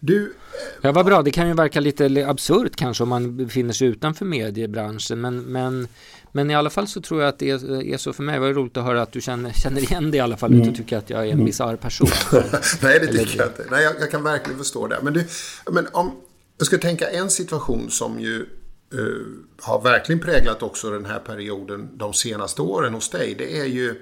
Du, 0.00 0.34
ja, 0.82 0.92
vad 0.92 1.06
bra. 1.06 1.22
Det 1.22 1.30
kan 1.30 1.48
ju 1.48 1.54
verka 1.54 1.80
lite 1.80 2.26
absurt 2.28 2.76
kanske 2.76 3.02
om 3.02 3.08
man 3.08 3.36
befinner 3.36 3.72
sig 3.72 3.88
utanför 3.88 4.24
mediebranschen. 4.24 5.20
Men, 5.20 5.40
men, 5.40 5.88
men 6.32 6.50
i 6.50 6.54
alla 6.54 6.70
fall 6.70 6.88
så 6.88 7.00
tror 7.00 7.20
jag 7.20 7.28
att 7.28 7.38
det 7.38 7.50
är, 7.50 7.82
är 7.82 7.96
så 7.96 8.12
för 8.12 8.22
mig. 8.22 8.34
Det 8.34 8.40
var 8.40 8.52
roligt 8.52 8.76
att 8.76 8.84
höra 8.84 9.02
att 9.02 9.12
du 9.12 9.20
känner, 9.20 9.52
känner 9.52 9.80
igen 9.80 10.10
det 10.10 10.16
i 10.16 10.20
alla 10.20 10.36
fall. 10.36 10.52
Mm. 10.52 10.66
Du 10.66 10.76
tycker 10.76 10.98
att 10.98 11.10
jag 11.10 11.20
är 11.20 11.26
en 11.26 11.32
mm. 11.32 11.44
bisarr 11.44 11.76
person. 11.76 12.08
Nej, 12.82 13.00
det 13.00 13.06
tycker 13.06 13.38
jag 13.38 13.48
inte. 13.48 13.66
Nej, 13.70 13.84
jag, 13.84 13.94
jag, 14.00 14.10
kan 14.10 14.22
verkligen 14.22 14.58
förstå 14.58 14.86
det. 14.86 14.98
Men, 15.02 15.12
du, 15.12 15.26
men 15.70 15.86
om 15.92 16.16
jag 16.58 16.66
ska 16.66 16.78
tänka 16.78 17.10
en 17.10 17.30
situation 17.30 17.90
som 17.90 18.20
ju 18.20 18.46
uh, 18.94 19.26
har 19.60 19.82
verkligen 19.82 20.20
präglat 20.20 20.62
också 20.62 20.90
den 20.90 21.04
här 21.04 21.18
perioden 21.18 21.88
de 21.92 22.14
senaste 22.14 22.62
åren 22.62 22.94
hos 22.94 23.10
dig. 23.10 23.34
Det 23.38 23.60
är 23.60 23.66
ju 23.66 23.94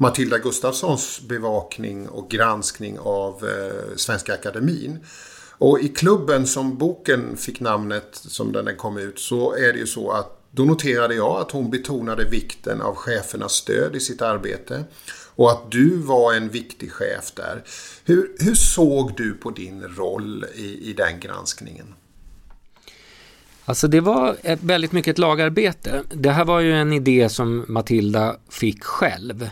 Matilda 0.00 0.38
Gustafssons 0.38 1.20
bevakning 1.28 2.08
och 2.08 2.30
granskning 2.30 2.98
av 2.98 3.44
eh, 3.44 3.96
Svenska 3.96 4.34
Akademin. 4.34 4.98
Och 5.58 5.80
i 5.80 5.88
klubben 5.88 6.46
som 6.46 6.78
boken 6.78 7.36
fick 7.36 7.60
namnet 7.60 8.08
som 8.12 8.52
den 8.52 8.76
kom 8.76 8.98
ut 8.98 9.18
så 9.18 9.54
är 9.54 9.72
det 9.72 9.78
ju 9.78 9.86
så 9.86 10.10
att 10.10 10.34
då 10.50 10.64
noterade 10.64 11.14
jag 11.14 11.40
att 11.40 11.50
hon 11.50 11.70
betonade 11.70 12.24
vikten 12.24 12.82
av 12.82 12.94
chefernas 12.94 13.52
stöd 13.52 13.96
i 13.96 14.00
sitt 14.00 14.22
arbete 14.22 14.84
och 15.34 15.50
att 15.50 15.70
du 15.70 15.96
var 15.96 16.34
en 16.34 16.48
viktig 16.48 16.92
chef 16.92 17.32
där. 17.34 17.64
Hur, 18.04 18.32
hur 18.38 18.54
såg 18.54 19.16
du 19.16 19.34
på 19.34 19.50
din 19.50 19.82
roll 19.82 20.44
i, 20.54 20.90
i 20.90 20.92
den 20.92 21.20
granskningen? 21.20 21.94
Alltså 23.64 23.88
det 23.88 24.00
var 24.00 24.36
väldigt 24.66 24.92
mycket 24.92 25.12
ett 25.12 25.18
lagarbete. 25.18 26.02
Det 26.10 26.30
här 26.30 26.44
var 26.44 26.60
ju 26.60 26.72
en 26.72 26.92
idé 26.92 27.28
som 27.28 27.64
Matilda 27.68 28.36
fick 28.48 28.84
själv 28.84 29.50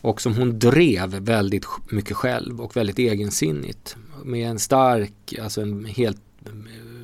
och 0.00 0.20
som 0.20 0.34
hon 0.34 0.58
drev 0.58 1.10
väldigt 1.10 1.66
mycket 1.90 2.16
själv 2.16 2.60
och 2.60 2.76
väldigt 2.76 2.98
egensinnigt. 2.98 3.96
Med 4.24 4.50
en 4.50 4.58
stark, 4.58 5.34
alltså 5.42 5.60
en 5.60 5.84
helt 5.84 6.20
eh, 6.46 6.52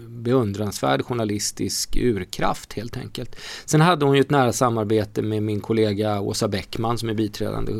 beundransvärd 0.08 1.02
journalistisk 1.02 1.96
urkraft 1.96 2.72
helt 2.72 2.96
enkelt. 2.96 3.36
Sen 3.64 3.80
hade 3.80 4.04
hon 4.04 4.14
ju 4.14 4.20
ett 4.20 4.30
nära 4.30 4.52
samarbete 4.52 5.22
med 5.22 5.42
min 5.42 5.60
kollega 5.60 6.20
Åsa 6.20 6.48
Bäckman 6.48 6.98
som 6.98 7.08
är 7.08 7.14
biträdande 7.14 7.72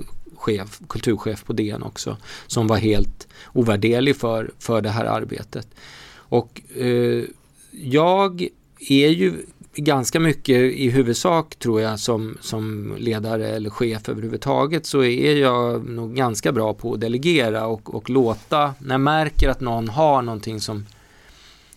chef, 0.42 0.80
kulturchef 0.88 1.44
på 1.44 1.52
DN 1.52 1.82
också, 1.82 2.16
som 2.46 2.66
var 2.66 2.76
helt 2.76 3.28
ovärderlig 3.52 4.16
för, 4.16 4.50
för 4.58 4.80
det 4.80 4.90
här 4.90 5.04
arbetet. 5.04 5.68
Och 6.14 6.62
eh, 6.76 7.24
jag 7.70 8.48
är 8.88 9.08
ju 9.08 9.34
ganska 9.74 10.20
mycket 10.20 10.56
i 10.56 10.90
huvudsak 10.90 11.56
tror 11.56 11.80
jag 11.80 12.00
som, 12.00 12.38
som 12.40 12.94
ledare 12.98 13.48
eller 13.48 13.70
chef 13.70 14.08
överhuvudtaget 14.08 14.86
så 14.86 15.04
är 15.04 15.36
jag 15.36 15.88
nog 15.88 16.14
ganska 16.14 16.52
bra 16.52 16.74
på 16.74 16.94
att 16.94 17.00
delegera 17.00 17.66
och, 17.66 17.94
och 17.94 18.10
låta, 18.10 18.74
när 18.78 18.94
jag 18.94 19.00
märker 19.00 19.48
att 19.48 19.60
någon 19.60 19.88
har 19.88 20.22
någonting 20.22 20.60
som, 20.60 20.86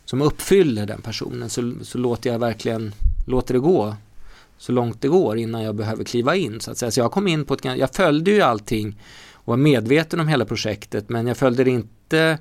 som 0.05 0.21
uppfyller 0.21 0.85
den 0.85 1.01
personen 1.01 1.49
så, 1.49 1.73
så 1.81 1.97
låter 1.97 2.31
jag 2.31 2.39
verkligen, 2.39 2.93
låter 3.27 3.53
det 3.53 3.59
gå 3.59 3.95
så 4.57 4.71
långt 4.71 5.01
det 5.01 5.07
går 5.07 5.37
innan 5.37 5.63
jag 5.63 5.75
behöver 5.75 6.03
kliva 6.03 6.35
in 6.35 6.61
så 6.61 6.71
att 6.71 6.77
säga. 6.77 6.91
Så 6.91 6.99
jag 6.99 7.11
kom 7.11 7.27
in 7.27 7.45
på 7.45 7.53
ett, 7.53 7.65
jag 7.65 7.95
följde 7.95 8.31
ju 8.31 8.41
allting 8.41 8.99
och 9.33 9.47
var 9.47 9.57
medveten 9.57 10.19
om 10.19 10.27
hela 10.27 10.45
projektet 10.45 11.09
men 11.09 11.27
jag 11.27 11.37
följde 11.37 11.63
det 11.63 11.71
inte 11.71 12.37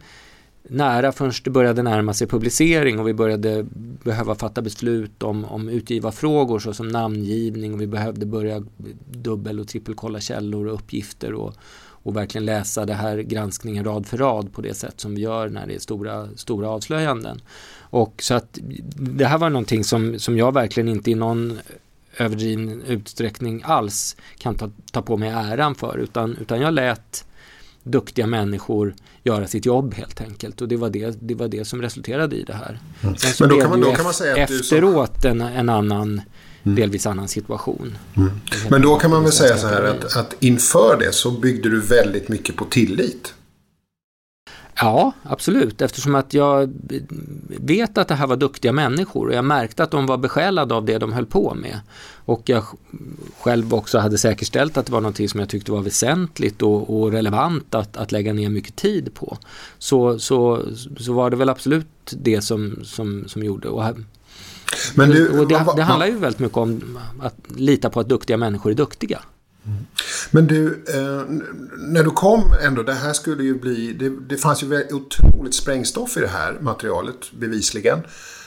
nära 0.69 1.13
förrän 1.13 1.33
det 1.45 1.51
började 1.51 1.83
närma 1.83 2.15
sig 2.15 2.27
publicering 2.27 2.99
och 3.01 3.09
vi 3.09 3.15
började 3.15 3.67
behöva 4.05 4.35
fatta 4.35 4.63
beslut 4.63 5.23
om, 5.23 5.45
om 5.45 5.69
utgivarfrågor 5.69 6.59
såsom 6.59 6.89
namngivning 6.89 7.75
och 7.75 7.81
vi 7.81 7.87
behövde 7.87 8.27
börja 8.27 8.65
dubbel 9.11 9.61
och 9.61 9.69
trippelkolla 9.69 10.21
källor 10.21 10.67
och 10.67 10.75
uppgifter 10.75 11.33
och, 11.33 11.55
och 11.77 12.17
verkligen 12.17 12.45
läsa 12.45 12.87
det 12.87 12.95
här 12.95 13.19
granskningen 13.19 13.85
rad 13.85 14.07
för 14.07 14.17
rad 14.17 14.53
på 14.53 14.63
det 14.63 14.75
sätt 14.75 15.01
som 15.01 15.15
vi 15.15 15.21
gör 15.21 15.49
när 15.49 15.67
det 15.67 15.75
är 15.75 15.79
stora, 15.79 16.29
stora 16.37 16.69
avslöjanden. 16.69 17.41
Och 17.79 18.23
så 18.23 18.35
att 18.35 18.59
det 18.97 19.27
här 19.27 19.39
var 19.39 19.51
någonting 19.51 19.85
som, 19.85 20.19
som 20.19 20.39
jag 20.39 20.55
verkligen 20.55 20.89
inte 20.89 21.11
i 21.11 21.15
någon 21.15 21.59
överdriven 22.17 22.83
utsträckning 22.83 23.63
alls 23.65 24.17
kan 24.39 24.55
ta, 24.55 24.71
ta 24.93 25.03
på 25.03 25.17
mig 25.17 25.29
äran 25.29 25.75
för 25.75 25.99
utan, 25.99 26.37
utan 26.37 26.61
jag 26.61 26.75
lät 26.75 27.25
duktiga 27.85 28.27
människor 28.27 28.95
göra 29.23 29.47
sitt 29.47 29.67
jobb 29.67 29.95
helt 29.95 30.21
enkelt 30.21 30.61
och 30.61 30.69
det 30.69 30.77
var 30.77 30.91
det, 30.91 31.17
det, 31.21 31.35
var 31.35 31.49
det 31.49 31.65
som 31.65 31.83
resulterade 31.83 32.37
i 32.37 32.43
det 32.43 32.53
här. 32.53 32.79
Mm. 33.03 33.15
Men 33.41 33.49
då 33.49 33.61
kan 33.61 33.71
man, 33.71 33.81
då 33.81 33.93
kan 33.93 34.05
man 34.05 34.15
säga 34.15 34.45
att 34.45 34.51
efteråt 34.51 35.23
som... 35.23 35.31
en, 35.31 35.41
en 35.41 35.69
annan 35.69 36.21
mm. 36.63 36.77
delvis 36.77 37.07
annan 37.07 37.29
situation. 37.29 37.99
Mm. 38.17 38.31
Men 38.71 38.83
då 38.83 38.97
kan 38.97 39.11
man 39.11 39.23
väl 39.23 39.33
säga 39.33 39.57
så 39.57 39.67
här 39.67 39.83
att, 39.83 40.17
att 40.17 40.35
inför 40.41 40.97
det 41.01 41.13
så 41.13 41.31
byggde 41.31 41.69
du 41.69 41.81
väldigt 41.81 42.29
mycket 42.29 42.57
på 42.57 42.65
tillit. 42.65 43.35
Ja, 44.75 45.13
absolut. 45.23 45.83
Eftersom 45.83 46.15
att 46.15 46.35
jag 46.35 46.73
vet 47.61 47.99
att 47.99 48.09
det 48.09 48.15
här 48.15 48.27
var 48.27 48.37
duktiga 48.37 48.73
människor 48.73 49.29
och 49.29 49.35
jag 49.35 49.45
märkte 49.45 49.83
att 49.83 49.91
de 49.91 50.07
var 50.07 50.17
besjälade 50.17 50.75
av 50.75 50.85
det 50.85 50.99
de 50.99 51.13
höll 51.13 51.27
på 51.27 51.55
med. 51.55 51.81
Och 52.25 52.43
jag 52.45 52.65
själv 53.41 53.75
också 53.75 53.99
hade 53.99 54.19
säkerställt 54.19 54.77
att 54.77 54.87
det 54.87 54.93
var 54.93 55.01
någonting 55.01 55.29
som 55.29 55.41
jag 55.41 55.49
tyckte 55.49 55.73
var 55.73 55.81
väsentligt 55.81 56.63
och, 56.63 57.01
och 57.01 57.13
relevant 57.13 57.75
att, 57.75 57.97
att 57.97 58.13
lägga 58.13 58.33
ner 58.33 58.49
mycket 58.49 58.77
tid 58.77 59.15
på. 59.15 59.39
Så, 59.79 60.19
så, 60.19 60.63
så 60.99 61.13
var 61.13 61.31
det 61.31 61.37
väl 61.37 61.49
absolut 61.49 61.87
det 62.11 62.41
som, 62.41 62.79
som, 62.85 63.25
som 63.27 63.43
gjorde. 63.43 63.69
Och, 63.69 63.85
Men 64.95 65.11
du, 65.11 65.41
och 65.41 65.49
det, 65.49 65.67
det 65.77 65.83
handlar 65.83 66.07
ju 66.07 66.19
väldigt 66.19 66.41
mycket 66.41 66.59
om 66.59 66.99
att 67.21 67.37
lita 67.57 67.91
på 67.91 68.01
att 68.01 68.09
duktiga 68.09 68.37
människor 68.37 68.71
är 68.71 68.75
duktiga. 68.75 69.21
Men 70.31 70.47
du, 70.47 70.85
eh, 70.89 71.23
när 71.79 72.05
du 72.05 72.11
kom 72.11 72.55
ändå, 72.63 72.83
det 72.83 72.95
här 72.95 73.13
skulle 73.13 73.43
ju 73.43 73.55
bli, 73.55 73.93
det, 73.93 74.09
det 74.29 74.37
fanns 74.37 74.63
ju 74.63 74.87
otroligt 74.93 75.55
sprängstoff 75.55 76.17
i 76.17 76.21
det 76.21 76.29
här 76.29 76.59
materialet 76.61 77.33
bevisligen. 77.33 77.99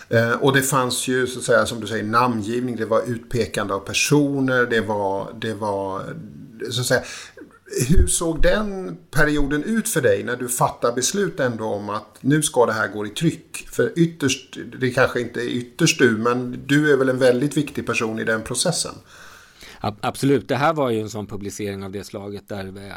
Eh, 0.09 0.31
och 0.31 0.53
det 0.53 0.61
fanns 0.61 1.07
ju 1.07 1.27
så 1.27 1.39
att 1.39 1.45
säga 1.45 1.65
som 1.65 1.79
du 1.79 1.87
säger 1.87 2.03
namngivning, 2.03 2.75
det 2.75 2.85
var 2.85 3.01
utpekande 3.07 3.73
av 3.73 3.79
personer, 3.79 4.65
det 4.65 4.81
var, 4.81 5.33
det 5.41 5.53
var 5.53 6.01
så 6.69 6.81
att 6.81 6.87
säga, 6.87 7.03
hur 7.89 8.07
såg 8.07 8.41
den 8.41 8.97
perioden 9.11 9.63
ut 9.63 9.89
för 9.89 10.01
dig 10.01 10.23
när 10.23 10.35
du 10.35 10.47
fattar 10.47 10.91
beslut 10.91 11.39
ändå 11.39 11.65
om 11.65 11.89
att 11.89 12.17
nu 12.21 12.43
ska 12.43 12.65
det 12.65 12.73
här 12.73 12.87
gå 12.87 13.05
i 13.05 13.09
tryck? 13.09 13.67
För 13.71 13.91
ytterst, 13.95 14.57
det 14.79 14.89
kanske 14.89 15.21
inte 15.21 15.39
är 15.39 15.49
ytterst 15.49 15.99
du, 15.99 16.17
men 16.17 16.63
du 16.65 16.93
är 16.93 16.97
väl 16.97 17.09
en 17.09 17.17
väldigt 17.17 17.57
viktig 17.57 17.85
person 17.85 18.19
i 18.19 18.23
den 18.23 18.43
processen? 18.43 18.93
Absolut, 19.79 20.47
det 20.47 20.55
här 20.55 20.73
var 20.73 20.89
ju 20.89 21.01
en 21.01 21.09
sån 21.09 21.27
publicering 21.27 21.83
av 21.83 21.91
det 21.91 22.03
slaget 22.03 22.49
där 22.49 22.65
eh, 22.65 22.93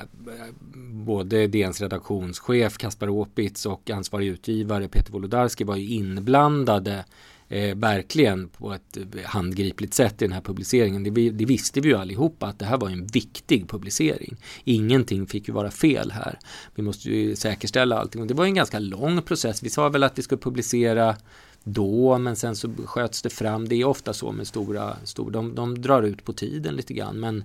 både 0.90 1.46
DNs 1.46 1.80
redaktionschef 1.80 2.78
Kaspar 2.78 3.08
Opitz 3.08 3.66
och 3.66 3.90
ansvarig 3.90 4.26
utgivare 4.26 4.88
Peter 4.88 5.12
Wolodarski 5.12 5.64
var 5.64 5.76
ju 5.76 5.88
inblandade 5.88 7.04
eh, 7.48 7.76
verkligen 7.76 8.48
på 8.48 8.72
ett 8.72 8.96
eh, 8.96 9.24
handgripligt 9.24 9.94
sätt 9.94 10.22
i 10.22 10.24
den 10.24 10.32
här 10.32 10.40
publiceringen. 10.40 11.02
Det, 11.02 11.30
det, 11.30 11.44
visste 11.44 11.80
vi 11.80 11.88
ju 11.88 11.96
allihopa 11.96 12.46
att 12.46 12.58
det 12.58 12.64
här 12.64 12.78
var 12.78 12.88
en 12.88 13.06
viktig 13.06 13.68
publicering. 13.68 14.36
Ingenting 14.64 15.26
fick 15.26 15.48
ju 15.48 15.54
vara 15.54 15.70
fel 15.70 16.10
här. 16.10 16.38
Vi 16.74 16.82
måste 16.82 17.10
ju 17.10 17.36
säkerställa 17.36 17.98
allting 17.98 18.20
och 18.22 18.28
det 18.28 18.34
var 18.34 18.44
en 18.44 18.54
ganska 18.54 18.78
lång 18.78 19.22
process. 19.22 19.62
Vi 19.62 19.70
sa 19.70 19.88
väl 19.88 20.02
att 20.02 20.18
vi 20.18 20.22
skulle 20.22 20.40
publicera 20.40 21.16
då 21.64 22.18
men 22.18 22.36
sen 22.36 22.56
så 22.56 22.70
sköts 22.84 23.22
det 23.22 23.30
fram. 23.30 23.68
Det 23.68 23.74
är 23.74 23.84
ofta 23.84 24.12
så 24.12 24.32
med 24.32 24.46
stora, 24.46 24.96
stor, 25.04 25.30
de, 25.30 25.54
de 25.54 25.82
drar 25.82 26.02
ut 26.02 26.24
på 26.24 26.32
tiden 26.32 26.74
lite 26.74 26.94
grann. 26.94 27.20
Men, 27.20 27.44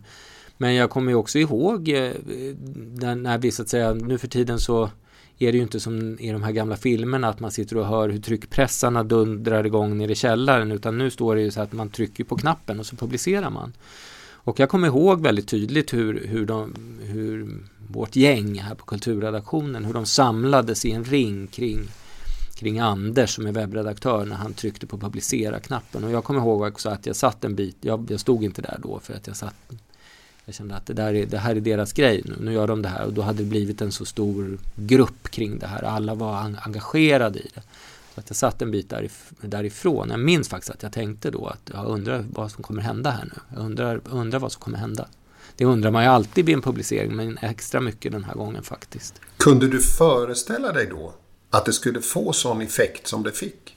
men 0.58 0.74
jag 0.74 0.90
kommer 0.90 1.12
ju 1.12 1.16
också 1.16 1.40
ihåg 1.40 1.90
eh, 1.90 2.12
när, 2.76 3.16
när 3.16 3.38
vi 3.38 3.52
så 3.52 3.62
att 3.62 3.70
säga 3.70 3.94
nu 3.94 4.18
för 4.18 4.28
tiden 4.28 4.60
så 4.60 4.90
är 5.40 5.52
det 5.52 5.58
ju 5.58 5.64
inte 5.64 5.80
som 5.80 6.20
i 6.20 6.32
de 6.32 6.44
här 6.44 6.52
gamla 6.52 6.76
filmerna 6.76 7.30
att 7.30 7.40
man 7.40 7.52
sitter 7.52 7.78
och 7.78 7.86
hör 7.86 8.10
hur 8.10 8.20
tryckpressarna 8.20 9.04
dundrar 9.04 9.66
igång 9.66 9.98
nere 9.98 10.12
i 10.12 10.16
källaren 10.16 10.72
utan 10.72 10.98
nu 10.98 11.10
står 11.10 11.36
det 11.36 11.42
ju 11.42 11.52
så 11.52 11.62
att 11.62 11.74
man 11.74 11.90
trycker 11.90 12.24
på 12.24 12.38
knappen 12.38 12.80
och 12.80 12.86
så 12.86 12.96
publicerar 12.96 13.50
man. 13.50 13.74
Och 14.46 14.60
jag 14.60 14.70
kommer 14.70 14.88
ihåg 14.88 15.22
väldigt 15.22 15.48
tydligt 15.48 15.94
hur, 15.94 16.28
hur, 16.28 16.46
de, 16.46 16.74
hur 17.02 17.60
vårt 17.88 18.16
gäng 18.16 18.60
här 18.60 18.76
på 18.76 18.86
kulturredaktionen, 18.86 19.86
hur 19.86 19.94
de 19.94 20.06
samlades 20.06 20.86
i 20.86 20.92
en 20.92 21.04
ring 21.04 21.48
kring 21.48 21.80
kring 22.56 22.80
Anders 22.80 23.36
som 23.36 23.46
är 23.46 23.52
webbredaktör 23.52 24.26
när 24.26 24.36
han 24.36 24.54
tryckte 24.54 24.88
på 24.88 24.98
publicera-knappen. 24.98 26.04
Och 26.04 26.12
jag 26.12 26.24
kommer 26.24 26.40
ihåg 26.40 26.62
också 26.62 26.90
att 26.90 27.06
jag 27.06 27.16
satt 27.16 27.44
en 27.44 27.56
bit, 27.56 27.78
jag, 27.82 28.08
jag 28.12 28.20
stod 28.20 28.44
inte 28.44 28.62
där 28.62 28.80
då 28.84 29.00
för 29.00 29.14
att 29.14 29.28
jag 29.28 29.36
satt 29.36 29.56
jag 30.46 30.56
kände 30.56 30.76
att 30.76 30.86
det, 30.86 30.94
där 30.94 31.14
är, 31.14 31.26
det 31.26 31.38
här 31.38 31.56
är 31.56 31.60
deras 31.60 31.94
grej 31.94 32.22
nu, 32.26 32.36
nu 32.40 32.54
gör 32.54 32.68
de 32.68 32.82
det 32.82 32.90
här 32.90 33.06
och 33.06 33.14
då 33.14 33.22
hade 33.22 33.38
det 33.38 33.50
blivit 33.50 33.82
en 33.82 33.92
så 33.92 34.06
stor 34.06 34.58
grupp 34.76 35.30
kring 35.30 35.60
det 35.60 35.68
här. 35.68 35.84
Alla 35.84 36.16
var 36.16 36.56
engagerade 36.62 37.40
i 37.40 37.50
det. 37.54 37.62
Så 38.14 38.20
att 38.20 38.30
jag 38.30 38.36
satt 38.36 38.62
en 38.62 38.72
bit 38.72 38.90
därif 38.90 39.32
därifrån. 39.42 40.10
Jag 40.10 40.20
minns 40.20 40.50
faktiskt 40.50 40.72
att 40.72 40.84
jag 40.84 40.92
tänkte 40.92 41.32
då 41.32 41.48
att 41.48 41.72
jag 41.74 41.86
undrar 41.86 42.26
vad 42.34 42.52
som 42.52 42.64
kommer 42.64 42.82
hända 42.82 43.10
här 43.10 43.26
nu. 43.26 43.56
Jag 43.56 43.66
undrar, 43.66 44.02
undrar 44.10 44.40
vad 44.40 44.52
som 44.52 44.62
kommer 44.62 44.78
hända. 44.78 45.08
Det 45.56 45.66
undrar 45.66 45.92
man 45.92 46.04
ju 46.04 46.10
alltid 46.10 46.46
vid 46.46 46.56
en 46.56 46.62
publicering 46.62 47.16
men 47.16 47.38
extra 47.38 47.82
mycket 47.82 48.12
den 48.12 48.24
här 48.24 48.34
gången 48.34 48.64
faktiskt. 48.64 49.22
Kunde 49.38 49.68
du 49.68 49.82
föreställa 49.82 50.72
dig 50.72 50.88
då 50.90 51.14
att 51.58 51.66
det 51.66 51.74
skulle 51.74 52.02
få 52.02 52.34
sån 52.34 52.62
effekt 52.62 53.08
som 53.08 53.24
det 53.24 53.32
fick? 53.32 53.76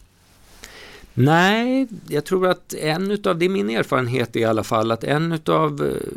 Nej, 1.15 1.89
jag 2.09 2.25
tror 2.25 2.49
att 2.49 2.75
en 2.75 3.11
utav, 3.11 3.39
det 3.39 3.45
är 3.45 3.49
min 3.49 3.71
erfarenhet 3.71 4.37
i 4.37 4.45
alla 4.45 4.65
fall, 4.65 4.91
att 4.91 5.05
en 5.05 5.33
utav 5.33 5.87
eh, 5.87 6.13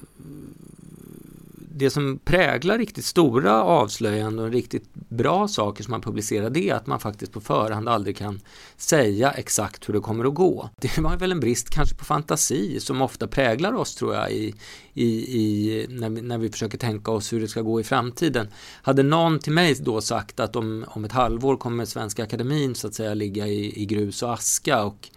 det 1.81 1.89
som 1.89 2.19
präglar 2.25 2.77
riktigt 2.77 3.05
stora 3.05 3.63
avslöjanden 3.63 4.45
och 4.45 4.51
riktigt 4.51 4.93
bra 4.93 5.47
saker 5.47 5.83
som 5.83 5.91
man 5.91 6.01
publicerar 6.01 6.49
det 6.49 6.69
är 6.69 6.75
att 6.75 6.87
man 6.87 6.99
faktiskt 6.99 7.31
på 7.31 7.41
förhand 7.41 7.89
aldrig 7.89 8.17
kan 8.17 8.39
säga 8.77 9.31
exakt 9.31 9.89
hur 9.89 9.93
det 9.93 9.99
kommer 9.99 10.25
att 10.25 10.33
gå. 10.33 10.69
Det 10.81 10.97
var 10.97 11.17
väl 11.17 11.31
en 11.31 11.39
brist 11.39 11.69
kanske 11.69 11.95
på 11.95 12.05
fantasi 12.05 12.79
som 12.79 13.01
ofta 13.01 13.27
präglar 13.27 13.73
oss 13.73 13.95
tror 13.95 14.15
jag 14.15 14.31
i, 14.31 14.55
i, 14.93 15.05
i 15.39 15.85
när, 15.89 16.09
vi, 16.09 16.21
när 16.21 16.37
vi 16.37 16.49
försöker 16.49 16.77
tänka 16.77 17.11
oss 17.11 17.33
hur 17.33 17.41
det 17.41 17.47
ska 17.47 17.61
gå 17.61 17.79
i 17.79 17.83
framtiden. 17.83 18.47
Hade 18.81 19.03
någon 19.03 19.39
till 19.39 19.53
mig 19.53 19.75
då 19.79 20.01
sagt 20.01 20.39
att 20.39 20.55
om, 20.55 20.85
om 20.87 21.05
ett 21.05 21.11
halvår 21.11 21.57
kommer 21.57 21.85
Svenska 21.85 22.23
Akademin 22.23 22.75
så 22.75 22.87
att 22.87 22.93
säga 22.93 23.13
ligga 23.13 23.47
i, 23.47 23.81
i 23.81 23.85
grus 23.85 24.23
och 24.23 24.33
aska 24.33 24.83
och 24.83 25.09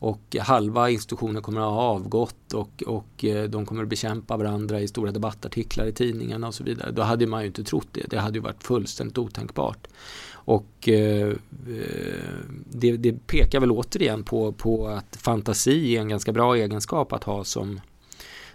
och 0.00 0.36
halva 0.40 0.90
institutionen 0.90 1.42
kommer 1.42 1.60
att 1.60 1.66
ha 1.66 1.82
avgått 1.82 2.54
och, 2.54 2.82
och 2.86 3.24
eh, 3.24 3.44
de 3.44 3.66
kommer 3.66 3.82
att 3.82 3.88
bekämpa 3.88 4.36
varandra 4.36 4.80
i 4.80 4.88
stora 4.88 5.12
debattartiklar 5.12 5.86
i 5.86 5.92
tidningarna 5.92 6.48
och 6.48 6.54
så 6.54 6.64
vidare. 6.64 6.90
Då 6.90 7.02
hade 7.02 7.26
man 7.26 7.40
ju 7.40 7.46
inte 7.46 7.64
trott 7.64 7.88
det. 7.92 8.10
Det 8.10 8.18
hade 8.18 8.38
ju 8.38 8.42
varit 8.42 8.62
fullständigt 8.62 9.18
otänkbart. 9.18 9.86
Och 10.32 10.88
eh, 10.88 11.28
eh, 11.28 11.34
det, 12.70 12.96
det, 12.96 13.26
pekar 13.26 13.60
väl 13.60 13.70
återigen 13.70 14.24
på, 14.24 14.52
på 14.52 14.88
att 14.88 15.16
fantasi 15.16 15.96
är 15.96 16.00
en 16.00 16.08
ganska 16.08 16.32
bra 16.32 16.56
egenskap 16.56 17.12
att 17.12 17.24
ha 17.24 17.44
som, 17.44 17.80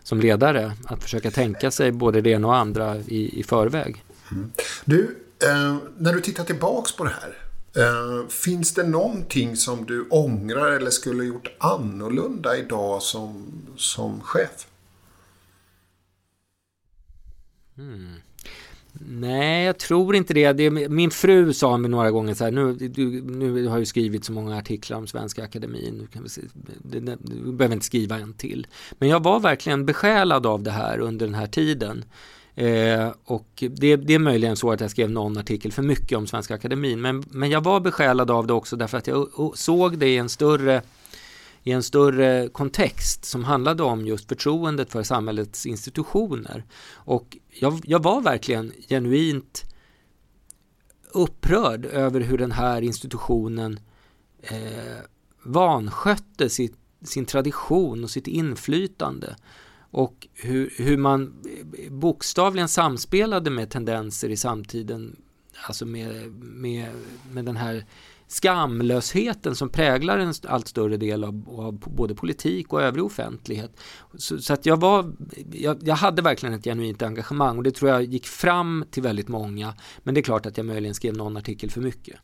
som 0.03 0.19
ledare. 0.19 0.71
Att 0.86 1.03
försöka 1.03 1.31
tänka 1.31 1.71
sig 1.71 1.91
både 1.91 2.21
det 2.21 2.29
ena 2.29 2.47
och 2.47 2.55
andra 2.55 2.97
i, 2.97 3.39
i 3.39 3.43
förväg. 3.43 4.03
Mm. 4.31 4.51
Du, 4.86 5.17
eh, 5.43 5.77
när 5.97 6.13
du 6.13 6.21
tittar 6.21 6.43
tillbaks 6.43 6.95
på 6.95 7.03
det 7.03 7.13
här 7.21 7.44
Eh, 7.77 8.27
finns 8.27 8.73
det 8.73 8.83
någonting 8.83 9.55
som 9.55 9.85
du 9.85 10.07
ångrar 10.09 10.71
eller 10.71 10.91
skulle 10.91 11.23
gjort 11.23 11.55
annorlunda 11.59 12.57
idag 12.57 13.01
som, 13.01 13.51
som 13.77 14.21
chef? 14.21 14.67
Mm. 17.77 18.13
Nej, 18.99 19.65
jag 19.65 19.77
tror 19.77 20.15
inte 20.15 20.33
det. 20.33 20.53
det. 20.53 20.69
Min 20.89 21.11
fru 21.11 21.53
sa 21.53 21.77
mig 21.77 21.91
några 21.91 22.11
gånger 22.11 22.33
så 22.33 22.43
här, 22.43 22.51
nu, 22.51 22.73
du, 22.73 23.21
nu 23.21 23.67
har 23.67 23.77
jag 23.77 23.88
skrivit 23.88 24.25
så 24.25 24.31
många 24.31 24.57
artiklar 24.57 24.97
om 24.97 25.07
Svenska 25.07 25.43
Akademin, 25.43 25.97
du, 25.97 26.07
kan 26.07 26.23
vi 26.23 26.29
se, 26.29 26.41
du, 26.83 26.99
du 26.99 27.51
behöver 27.51 27.73
inte 27.73 27.85
skriva 27.85 28.17
en 28.17 28.33
till. 28.33 28.67
Men 28.91 29.09
jag 29.09 29.23
var 29.23 29.39
verkligen 29.39 29.85
besjälad 29.85 30.45
av 30.45 30.63
det 30.63 30.71
här 30.71 30.99
under 30.99 31.25
den 31.25 31.35
här 31.35 31.47
tiden. 31.47 32.05
Eh, 32.55 33.11
och 33.25 33.63
det, 33.69 33.95
det, 33.95 34.13
är 34.13 34.19
möjligen 34.19 34.55
så 34.55 34.71
att 34.71 34.81
jag 34.81 34.91
skrev 34.91 35.11
någon 35.11 35.37
artikel 35.37 35.71
för 35.71 35.81
mycket 35.83 36.17
om 36.17 36.27
Svenska 36.27 36.55
Akademin, 36.55 37.01
men, 37.01 37.23
men 37.29 37.49
jag 37.49 37.63
var 37.63 37.79
besjälad 37.79 38.31
av 38.31 38.47
det 38.47 38.53
också 38.53 38.75
därför 38.75 38.97
att 38.97 39.07
jag 39.07 39.29
såg 39.55 39.97
det 39.97 40.07
i 40.07 40.17
en 40.17 40.29
större 40.29 40.81
i 41.63 41.71
en 41.71 41.83
större 41.83 42.49
kontext 42.49 43.25
som 43.25 43.43
handlade 43.43 43.83
om 43.83 44.05
just 44.05 44.27
förtroendet 44.27 44.91
för 44.91 45.03
samhällets 45.03 45.65
institutioner. 45.65 46.63
Och 46.93 47.37
jag, 47.49 47.81
jag 47.83 48.03
var 48.03 48.21
verkligen 48.21 48.71
genuint 48.89 49.63
upprörd 51.11 51.85
över 51.85 52.21
hur 52.21 52.37
den 52.37 52.51
här 52.51 52.81
institutionen 52.81 53.79
eh, 54.41 55.03
vanskötte 55.43 56.49
sitt, 56.49 56.77
sin 57.05 57.25
tradition 57.25 58.03
och 58.03 58.09
sitt 58.09 58.27
inflytande 58.27 59.35
och 59.95 60.27
hur, 60.34 60.73
hur 60.77 60.97
man 60.97 61.34
bokstavligen 61.89 62.67
samspelade 62.67 63.49
med 63.49 63.69
tendenser 63.69 64.29
i 64.29 64.38
samtiden, 64.38 65.15
alltså 65.67 65.86
med, 65.86 66.31
med, 66.41 66.89
med 67.31 67.45
den 67.45 67.55
här 67.55 67.86
skamlösheten 68.27 69.55
som 69.55 69.69
präglar 69.69 70.17
en 70.17 70.34
allt 70.47 70.67
större 70.67 70.97
del 70.97 71.23
av, 71.23 71.43
av 71.49 71.79
både 71.79 72.15
politik 72.15 72.73
och 72.73 72.81
övrig 72.81 73.05
offentlighet. 73.05 73.71
Så, 74.17 74.38
så, 74.38 74.53
att 74.53 74.65
jag 74.65 74.79
var, 74.79 75.13
jag, 75.51 75.77
jag, 75.81 75.95
hade 75.95 76.21
verkligen 76.21 76.55
ett 76.55 76.63
genuint 76.63 77.01
engagemang 77.01 77.58
och 77.58 77.63
det 77.63 77.71
tror 77.71 77.91
jag 77.91 78.03
gick 78.03 78.27
fram 78.27 78.86
till 78.91 79.03
väldigt 79.03 79.27
många. 79.27 79.73
Men 80.03 80.13
det 80.13 80.19
är 80.19 80.23
klart 80.23 80.45
att 80.45 80.58
jag 80.58 80.65
möjligen 80.65 80.95
skrev 80.95 81.17
någon 81.17 81.38
artikel 81.38 81.71
för 81.71 81.81
mycket. 81.81 82.19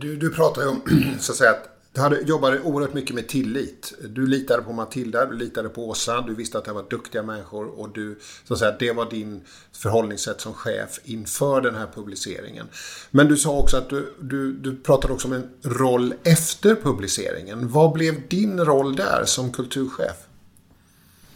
Du, 0.00 0.16
du 0.16 0.30
pratar 0.30 0.62
ju 0.62 0.68
om 0.68 0.80
så 1.18 1.32
att 1.32 1.38
säga 1.38 1.50
att 1.50 1.77
du 1.92 2.00
hade, 2.00 2.20
jobbade 2.20 2.60
oerhört 2.60 2.94
mycket 2.94 3.14
med 3.14 3.28
tillit. 3.28 3.94
Du 4.08 4.26
litade 4.26 4.62
på 4.62 4.72
Matilda, 4.72 5.26
du 5.26 5.36
litade 5.36 5.68
på 5.68 5.88
Åsa, 5.88 6.20
du 6.20 6.34
visste 6.34 6.58
att 6.58 6.64
det 6.64 6.72
var 6.72 6.84
duktiga 6.90 7.22
människor 7.22 7.80
och 7.80 7.88
du, 7.92 8.18
så 8.44 8.54
att 8.54 8.60
säga, 8.60 8.76
det 8.78 8.92
var 8.92 9.10
din 9.10 9.40
förhållningssätt 9.72 10.40
som 10.40 10.54
chef 10.54 11.00
inför 11.04 11.60
den 11.60 11.74
här 11.74 11.88
publiceringen. 11.94 12.66
Men 13.10 13.28
du 13.28 13.36
sa 13.36 13.58
också 13.58 13.76
att 13.76 13.90
du, 13.90 14.14
du, 14.20 14.52
du 14.52 14.76
pratade 14.76 15.14
också 15.14 15.28
om 15.28 15.34
en 15.34 15.50
roll 15.62 16.14
efter 16.22 16.74
publiceringen. 16.74 17.68
Vad 17.68 17.92
blev 17.92 18.28
din 18.28 18.64
roll 18.64 18.96
där 18.96 19.24
som 19.24 19.52
kulturchef? 19.52 20.27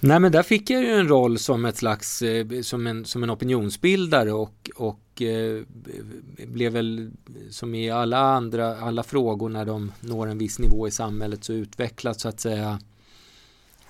Nej 0.05 0.21
men 0.21 0.33
där 0.33 0.43
fick 0.43 0.71
jag 0.71 0.83
ju 0.83 0.91
en 0.91 1.09
roll 1.09 1.38
som 1.38 1.65
ett 1.65 1.77
slags, 1.77 2.23
eh, 2.23 2.61
som 2.62 2.87
en, 2.87 3.05
som 3.05 3.23
en 3.23 3.31
opinionsbildare 3.31 4.33
och, 4.33 4.71
och 4.77 5.23
eh, 5.23 5.62
blev 6.47 6.73
väl 6.73 7.11
som 7.51 7.75
i 7.75 7.91
alla 7.91 8.19
andra, 8.19 8.81
alla 8.81 9.03
frågor 9.03 9.49
när 9.49 9.65
de 9.65 9.93
når 10.01 10.27
en 10.27 10.38
viss 10.38 10.59
nivå 10.59 10.88
i 10.88 10.91
samhället 10.91 11.45
så 11.45 11.53
utvecklas 11.53 12.21
så 12.21 12.29
att 12.29 12.41
säga 12.41 12.69
eh, 12.69 12.77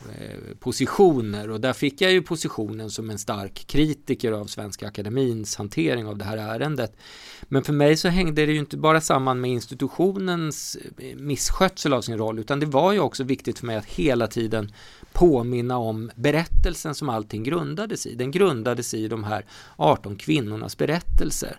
Eh, 0.09 0.57
positioner 0.59 1.51
och 1.51 1.61
där 1.61 1.73
fick 1.73 2.01
jag 2.01 2.13
ju 2.13 2.23
positionen 2.23 2.91
som 2.91 3.11
en 3.11 3.19
stark 3.19 3.67
kritiker 3.67 4.33
av 4.33 4.47
Svenska 4.47 4.87
Akademins 4.87 5.57
hantering 5.57 6.07
av 6.07 6.19
det 6.19 6.25
här 6.25 6.37
ärendet. 6.37 6.97
Men 7.43 7.65
för 7.65 7.73
mig 7.73 7.97
så 7.97 8.09
hängde 8.09 8.47
det 8.47 8.53
ju 8.53 8.59
inte 8.59 8.77
bara 8.77 9.01
samman 9.01 9.41
med 9.41 9.51
institutionens 9.51 10.77
eh, 10.99 11.17
misskötsel 11.17 11.93
av 11.93 12.03
sin 12.03 12.19
roll 12.19 12.39
utan 12.39 12.61
det 12.61 12.67
var 12.67 12.93
ju 12.93 12.99
också 12.99 13.25
viktigt 13.25 13.59
för 13.59 13.67
mig 13.67 13.77
att 13.77 13.87
hela 13.87 14.27
tiden 14.27 14.73
påminna 15.13 15.79
om 15.79 16.11
berättelsen 16.17 16.95
som 16.95 17.09
allting 17.09 17.43
grundades 17.43 18.07
i. 18.07 18.15
Den 18.15 18.31
grundades 18.31 18.95
i 18.95 19.09
de 19.09 19.25
här 19.25 19.47
18 19.77 20.17
kvinnornas 20.17 20.77
berättelser. 20.77 21.57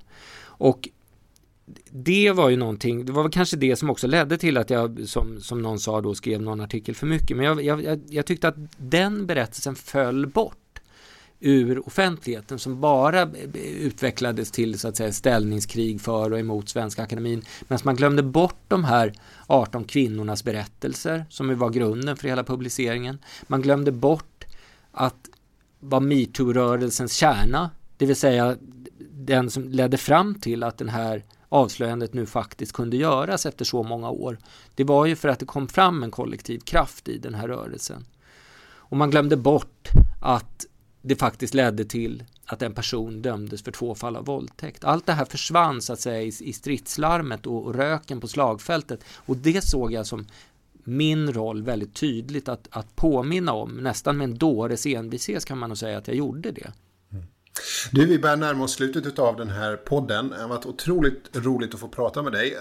Och 0.56 0.90
det 1.92 2.32
var 2.32 2.50
ju 2.50 2.58
någonting, 2.58 3.06
det 3.06 3.12
var 3.12 3.30
kanske 3.30 3.58
det 3.58 3.76
som 3.76 3.90
också 3.90 4.08
ledde 4.08 4.38
till 4.38 4.58
att 4.58 4.70
jag 4.70 5.08
som, 5.08 5.42
som 5.42 5.62
någon 5.62 5.80
sa 5.80 6.02
då 6.02 6.16
skrev 6.16 6.42
någon 6.42 6.62
artikel 6.62 6.96
för 6.96 7.08
mycket. 7.08 7.38
Men 7.38 7.46
jag, 7.46 7.84
jag, 7.84 8.02
jag 8.10 8.26
tyckte 8.26 8.48
att 8.48 8.56
den 8.78 9.26
berättelsen 9.26 9.76
föll 9.76 10.28
bort 10.28 10.58
ur 11.40 11.88
offentligheten 11.88 12.60
som 12.60 12.82
bara 12.82 13.30
utvecklades 13.80 14.52
till 14.52 14.80
så 14.80 14.88
att 14.88 14.98
säga 14.98 15.12
ställningskrig 15.12 16.02
för 16.02 16.32
och 16.34 16.40
emot 16.40 16.70
Svenska 16.70 17.04
Akademin. 17.04 17.42
Medan 17.68 17.82
man 17.84 17.96
glömde 17.96 18.24
bort 18.24 18.60
de 18.68 18.84
här 18.84 19.14
18 19.48 19.84
kvinnornas 19.84 20.44
berättelser 20.44 21.26
som 21.30 21.58
var 21.58 21.70
grunden 21.70 22.18
för 22.18 22.28
hela 22.28 22.44
publiceringen. 22.44 23.18
Man 23.48 23.62
glömde 23.62 23.92
bort 23.92 24.46
att 24.92 25.30
vara 25.80 26.02
metoo-rörelsens 26.02 27.14
kärna, 27.14 27.70
det 27.98 28.06
vill 28.06 28.16
säga 28.16 28.58
den 29.12 29.50
som 29.50 29.70
ledde 29.70 29.98
fram 29.98 30.36
till 30.36 30.64
att 30.64 30.78
den 30.78 30.90
här 30.90 31.24
avslöjandet 31.54 32.14
nu 32.14 32.26
faktiskt 32.26 32.74
kunde 32.74 32.98
göras 32.98 33.46
efter 33.46 33.66
så 33.66 33.84
många 33.84 34.10
år. 34.10 34.38
Det 34.76 34.84
var 34.84 35.06
ju 35.06 35.16
för 35.16 35.28
att 35.30 35.40
det 35.40 35.46
kom 35.46 35.68
fram 35.68 36.04
en 36.04 36.12
kollektiv 36.12 36.60
kraft 36.60 37.10
i 37.10 37.18
den 37.18 37.34
här 37.34 37.48
rörelsen. 37.48 38.06
Och 38.66 38.98
man 38.98 39.10
glömde 39.12 39.38
bort 39.38 39.90
att 40.22 40.66
det 41.02 41.16
faktiskt 41.16 41.54
ledde 41.54 41.86
till 41.86 42.24
att 42.46 42.62
en 42.62 42.74
person 42.74 43.22
dömdes 43.22 43.64
för 43.64 43.72
två 43.72 43.96
fall 43.96 44.16
av 44.16 44.26
våldtäkt. 44.26 44.84
Allt 44.84 45.06
det 45.06 45.14
här 45.14 45.26
försvann 45.26 45.82
så 45.82 45.94
att 45.94 46.00
säga 46.00 46.22
i, 46.22 46.32
i 46.40 46.54
stridslarmet 46.54 47.46
och, 47.46 47.66
och, 47.66 47.76
röken 47.76 48.22
på 48.22 48.28
slagfältet 48.28 49.04
och 49.16 49.38
det 49.38 49.64
såg 49.64 49.92
jag 49.92 50.08
som 50.08 50.26
min 50.84 51.34
roll 51.34 51.64
väldigt 51.64 51.96
tydligt 51.96 52.50
att, 52.50 52.68
att 52.72 52.96
påminna 52.96 53.54
om, 53.54 53.72
nästan 53.72 54.18
med 54.18 54.26
en 54.26 54.38
dåres 54.38 54.86
envishet 54.86 55.46
kan 55.46 55.58
man 55.58 55.70
nog 55.70 55.78
säga 55.78 55.98
att 55.98 56.08
jag 56.08 56.18
gjorde 56.18 56.52
det. 56.52 56.72
Du, 57.92 58.06
vi 58.06 58.20
börjar 58.20 58.38
närma 58.38 58.64
oss 58.64 58.74
slutet 58.74 59.20
av 59.20 59.36
den 59.36 59.50
här 59.50 59.76
podden. 59.76 60.30
Det 60.30 60.42
har 60.42 60.48
varit 60.48 60.66
otroligt 60.66 61.38
roligt 61.38 61.74
att 61.74 61.80
få 61.80 61.88
prata 61.88 62.22
med 62.22 62.32
dig. 62.32 62.58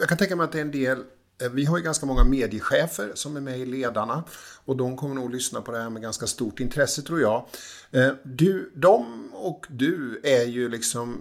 Jag 0.00 0.08
kan 0.08 0.18
tänka 0.18 0.36
mig 0.36 0.44
att 0.44 0.52
det 0.52 0.58
är 0.58 0.62
en 0.62 0.70
del 0.70 0.98
eh, 1.42 1.50
vi 1.50 1.64
har 1.64 1.78
ju 1.78 1.84
ganska 1.84 2.06
många 2.06 2.24
mediechefer 2.24 3.12
som 3.14 3.36
är 3.36 3.40
med 3.40 3.58
i 3.58 3.66
Ledarna 3.66 4.24
och 4.64 4.76
de 4.76 4.96
kommer 4.96 5.14
nog 5.14 5.30
lyssna 5.30 5.60
på 5.60 5.72
det 5.72 5.78
här 5.78 5.90
med 5.90 6.02
ganska 6.02 6.26
stort 6.26 6.60
intresse 6.60 7.02
tror 7.02 7.20
jag. 7.20 7.46
Eh, 7.90 8.12
du, 8.22 8.72
de 8.74 9.30
och 9.34 9.66
du 9.68 10.20
är 10.24 10.44
ju 10.44 10.68
liksom 10.68 11.12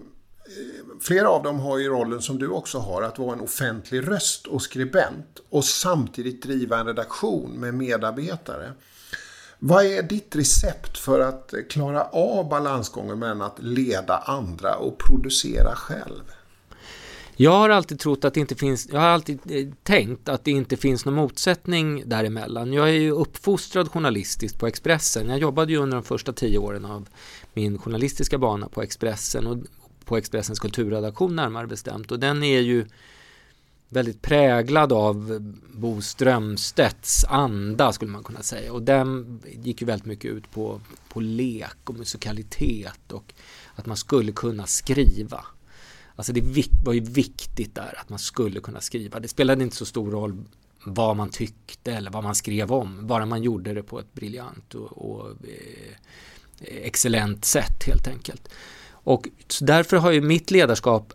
eh, 0.45 0.85
Flera 1.01 1.29
av 1.29 1.43
dem 1.43 1.59
har 1.59 1.77
ju 1.77 1.89
rollen 1.89 2.21
som 2.21 2.39
du 2.39 2.47
också 2.47 2.77
har, 2.77 3.01
att 3.01 3.19
vara 3.19 3.33
en 3.33 3.41
offentlig 3.41 4.07
röst 4.07 4.47
och 4.47 4.61
skribent 4.61 5.39
och 5.49 5.65
samtidigt 5.65 6.43
driva 6.43 6.79
en 6.79 6.85
redaktion 6.85 7.51
med 7.51 7.73
medarbetare. 7.73 8.73
Vad 9.59 9.85
är 9.85 10.03
ditt 10.03 10.35
recept 10.35 10.97
för 10.97 11.19
att 11.19 11.53
klara 11.69 12.03
av 12.03 12.49
balansgången 12.49 13.19
mellan 13.19 13.41
att 13.41 13.59
leda 13.59 14.17
andra 14.17 14.75
och 14.75 14.97
producera 14.97 15.75
själv? 15.75 16.23
Jag 17.35 17.51
har 17.51 17.69
alltid 17.69 17.99
trott 17.99 18.25
att 18.25 18.33
det 18.33 18.39
inte 18.39 18.55
finns, 18.55 18.89
jag 18.91 18.99
har 18.99 19.07
alltid 19.07 19.39
eh, 19.49 19.67
tänkt 19.83 20.29
att 20.29 20.43
det 20.43 20.51
inte 20.51 20.77
finns 20.77 21.05
någon 21.05 21.15
motsättning 21.15 22.03
däremellan. 22.05 22.73
Jag 22.73 22.89
är 22.89 22.93
ju 22.93 23.11
uppfostrad 23.11 23.91
journalistiskt 23.91 24.59
på 24.59 24.67
Expressen. 24.67 25.29
Jag 25.29 25.39
jobbade 25.39 25.71
ju 25.71 25.77
under 25.77 25.97
de 25.97 26.03
första 26.03 26.33
tio 26.33 26.57
åren 26.57 26.85
av 26.85 27.09
min 27.53 27.77
journalistiska 27.77 28.37
bana 28.37 28.69
på 28.69 28.81
Expressen 28.81 29.47
och 29.47 29.57
på 30.05 30.17
Expressens 30.17 30.59
kulturredaktion 30.59 31.35
närmare 31.35 31.67
bestämt. 31.67 32.11
Och 32.11 32.19
den 32.19 32.43
är 32.43 32.59
ju 32.59 32.85
väldigt 33.89 34.21
präglad 34.21 34.93
av 34.93 35.39
Bo 35.73 36.01
Strömstedts 36.01 37.25
anda 37.25 37.93
skulle 37.93 38.11
man 38.11 38.23
kunna 38.23 38.43
säga. 38.43 38.73
Och 38.73 38.83
den 38.83 39.39
gick 39.63 39.81
ju 39.81 39.87
väldigt 39.87 40.05
mycket 40.05 40.31
ut 40.31 40.51
på, 40.51 40.81
på 41.09 41.19
lek 41.19 41.89
och 41.89 41.95
musikalitet 41.95 43.11
och 43.11 43.33
att 43.75 43.85
man 43.85 43.97
skulle 43.97 44.31
kunna 44.31 44.65
skriva. 44.65 45.45
Alltså 46.15 46.33
det 46.33 46.67
var 46.85 46.93
ju 46.93 46.99
viktigt 46.99 47.75
där 47.75 47.99
att 48.01 48.09
man 48.09 48.19
skulle 48.19 48.59
kunna 48.59 48.81
skriva. 48.81 49.19
Det 49.19 49.27
spelade 49.27 49.63
inte 49.63 49.75
så 49.75 49.85
stor 49.85 50.11
roll 50.11 50.43
vad 50.83 51.17
man 51.17 51.29
tyckte 51.29 51.93
eller 51.93 52.11
vad 52.11 52.23
man 52.23 52.35
skrev 52.35 52.71
om. 52.71 53.07
Bara 53.07 53.25
man 53.25 53.43
gjorde 53.43 53.73
det 53.73 53.83
på 53.83 53.99
ett 53.99 54.13
briljant 54.13 54.75
och, 54.75 55.11
och 55.11 55.29
eh, 55.29 55.95
excellent 56.61 57.45
sätt 57.45 57.83
helt 57.83 58.07
enkelt. 58.07 58.49
Och 58.91 59.29
därför 59.61 59.97
har 59.97 60.11
ju 60.11 60.21
mitt 60.21 60.51
ledarskap 60.51 61.13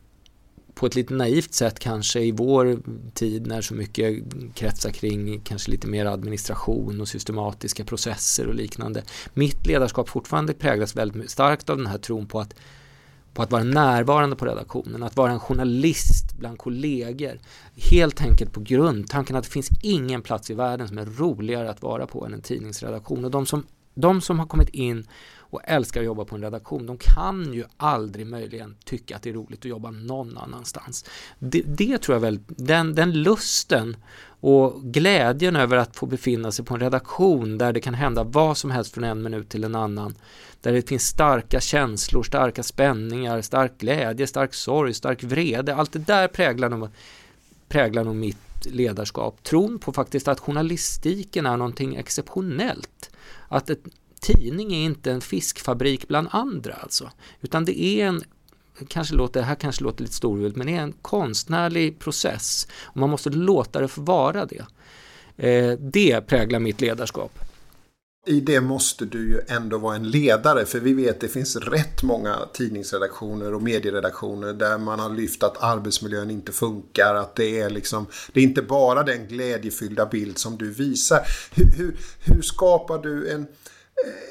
på 0.75 0.87
ett 0.87 0.95
lite 0.95 1.15
naivt 1.15 1.55
sätt 1.55 1.79
kanske 1.79 2.21
i 2.21 2.33
vår 2.33 2.79
tid 3.15 3.47
när 3.47 3.63
så 3.63 3.75
mycket 3.75 4.25
kretsar 4.55 4.91
kring 4.91 5.41
kanske 5.41 5.71
lite 5.71 5.87
mer 5.87 6.07
administration 6.07 7.01
och 7.01 7.09
systematiska 7.09 7.85
processer 7.85 8.49
och 8.49 8.55
liknande. 8.55 9.03
Mitt 9.35 9.67
ledarskap 9.67 10.09
fortfarande 10.09 10.55
präglas 10.55 10.97
väldigt 10.97 11.31
starkt 11.31 11.71
av 11.71 11.77
den 11.77 11.87
här 11.87 11.99
tron 11.99 12.27
på 12.27 12.41
att 12.41 12.55
på 13.35 13.43
att 13.43 13.53
vara 13.53 13.65
närvarande 13.65 14.37
på 14.37 14.45
redaktionen, 14.45 15.03
att 15.03 15.17
vara 15.17 15.33
en 15.33 15.41
journalist 15.41 16.39
bland 16.39 16.59
kollegor. 16.59 17.39
Helt 17.91 18.21
enkelt 18.21 18.53
på 18.53 18.61
grundtanken 18.61 19.37
att 19.37 19.45
det 19.45 19.51
finns 19.51 19.71
ingen 19.83 20.23
plats 20.23 20.51
i 20.51 20.55
världen 20.55 20.89
som 20.89 20.99
är 20.99 21.07
roligare 21.07 21.71
att 21.71 21.83
vara 21.83 22.07
på 22.07 22.27
än 22.27 22.35
en 22.35 22.43
tidningsredaktion. 22.43 23.25
Och 23.25 23.31
de 23.31 23.47
som 23.47 23.67
de 23.95 24.21
som 24.21 24.39
har 24.39 24.47
kommit 24.47 24.69
in 24.69 25.07
och 25.55 25.61
älskar 25.65 26.01
att 26.01 26.07
jobba 26.07 26.25
på 26.25 26.35
en 26.35 26.43
redaktion, 26.43 26.87
de 26.87 26.99
kan 26.99 27.53
ju 27.53 27.65
aldrig 27.77 28.27
möjligen 28.27 28.77
tycka 28.85 29.17
att 29.17 29.23
det 29.23 29.31
är 29.31 29.35
roligt 29.35 29.59
att 29.59 29.65
jobba 29.65 29.91
någon 29.91 30.39
annanstans. 30.39 31.05
Det, 31.39 31.63
det 31.67 31.99
tror 31.99 32.15
jag 32.15 32.21
väl, 32.21 32.39
den, 32.47 32.95
den 32.95 33.23
lusten 33.23 33.97
och 34.41 34.83
glädjen 34.83 35.57
över 35.57 35.77
att 35.77 35.97
få 35.97 36.07
befinna 36.07 36.53
sig 36.53 36.65
på 36.65 36.75
en 36.75 36.81
redaktion 36.81 37.59
där 37.59 37.73
det 37.73 37.81
kan 37.81 37.95
hända 37.95 38.25
vad 38.25 38.57
som 38.57 38.71
helst 38.71 38.95
från 38.95 39.05
en 39.05 39.23
minut 39.23 39.49
till 39.49 39.65
en 39.65 39.75
annan. 39.75 40.15
Där 40.61 40.73
det 40.73 40.89
finns 40.89 41.07
starka 41.07 41.61
känslor, 41.61 42.23
starka 42.23 42.63
spänningar, 42.63 43.41
stark 43.41 43.79
glädje, 43.79 44.27
stark 44.27 44.55
sorg, 44.55 44.95
stark 44.95 45.23
vrede. 45.23 45.75
Allt 45.75 45.93
det 45.93 45.99
där 45.99 46.29
präglar 46.29 46.69
nog, 46.69 46.89
präglar 47.69 48.05
nog 48.05 48.17
mitt 48.17 48.67
ledarskap. 48.67 49.43
Tron 49.43 49.79
på 49.79 49.93
faktiskt 49.93 50.29
att 50.29 50.41
journalistiken 50.41 51.47
är 51.47 51.57
någonting 51.57 51.97
exceptionellt. 51.97 53.11
Att 53.49 53.71
ett 53.71 53.85
tidning 54.25 54.75
är 54.75 54.85
inte 54.85 55.13
en 55.13 55.21
fiskfabrik 55.21 56.09
bland 56.09 56.29
andra 56.31 56.75
alltså. 56.75 57.11
Utan 57.41 57.65
det 57.65 57.81
är 57.81 58.07
en 58.07 58.23
kanske 58.89 59.15
låter, 59.15 59.41
det 59.41 59.47
här 59.47 59.55
kanske 59.55 59.85
låter 59.85 60.03
lite 60.03 60.15
storvulet, 60.15 60.57
men 60.57 60.67
det 60.67 60.75
är 60.75 60.81
en 60.81 60.93
konstnärlig 60.93 61.99
process. 61.99 62.69
Och 62.83 62.97
man 62.97 63.11
måste 63.11 63.31
låta 63.31 63.81
det 63.81 63.89
få 63.89 64.01
vara 64.01 64.47
det. 64.47 64.65
Eh, 65.37 65.79
det 65.79 66.21
präglar 66.21 66.59
mitt 66.59 66.81
ledarskap. 66.81 67.39
I 68.27 68.41
det 68.41 68.61
måste 68.61 69.05
du 69.05 69.29
ju 69.29 69.41
ändå 69.49 69.79
vara 69.79 69.97
en 69.97 70.11
ledare 70.11 70.67
för 70.67 70.81
vi 70.81 70.95
vet 70.95 71.11
att 71.11 71.21
det 71.21 71.29
finns 71.29 71.57
rätt 71.57 72.03
många 72.03 72.39
tidningsredaktioner 72.53 73.55
och 73.55 73.63
medieredaktioner 73.63 74.53
där 74.53 74.79
man 74.79 75.01
har 75.01 75.11
lyft 75.11 75.43
att 75.43 75.63
arbetsmiljön 75.63 76.31
inte 76.31 76.53
funkar. 76.53 77.15
Att 77.15 77.37
det 77.37 77.61
är 77.61 77.71
liksom, 77.71 78.07
det 78.33 78.41
är 78.41 78.45
inte 78.45 78.63
bara 78.63 79.03
den 79.03 79.27
glädjefyllda 79.27 80.07
bild 80.07 80.39
som 80.39 80.57
du 80.57 80.71
visar. 80.71 81.21
Hur, 81.55 81.73
hur, 81.77 81.97
hur 82.25 82.43
skapar 82.43 82.99
du 82.99 83.31
en, 83.31 83.47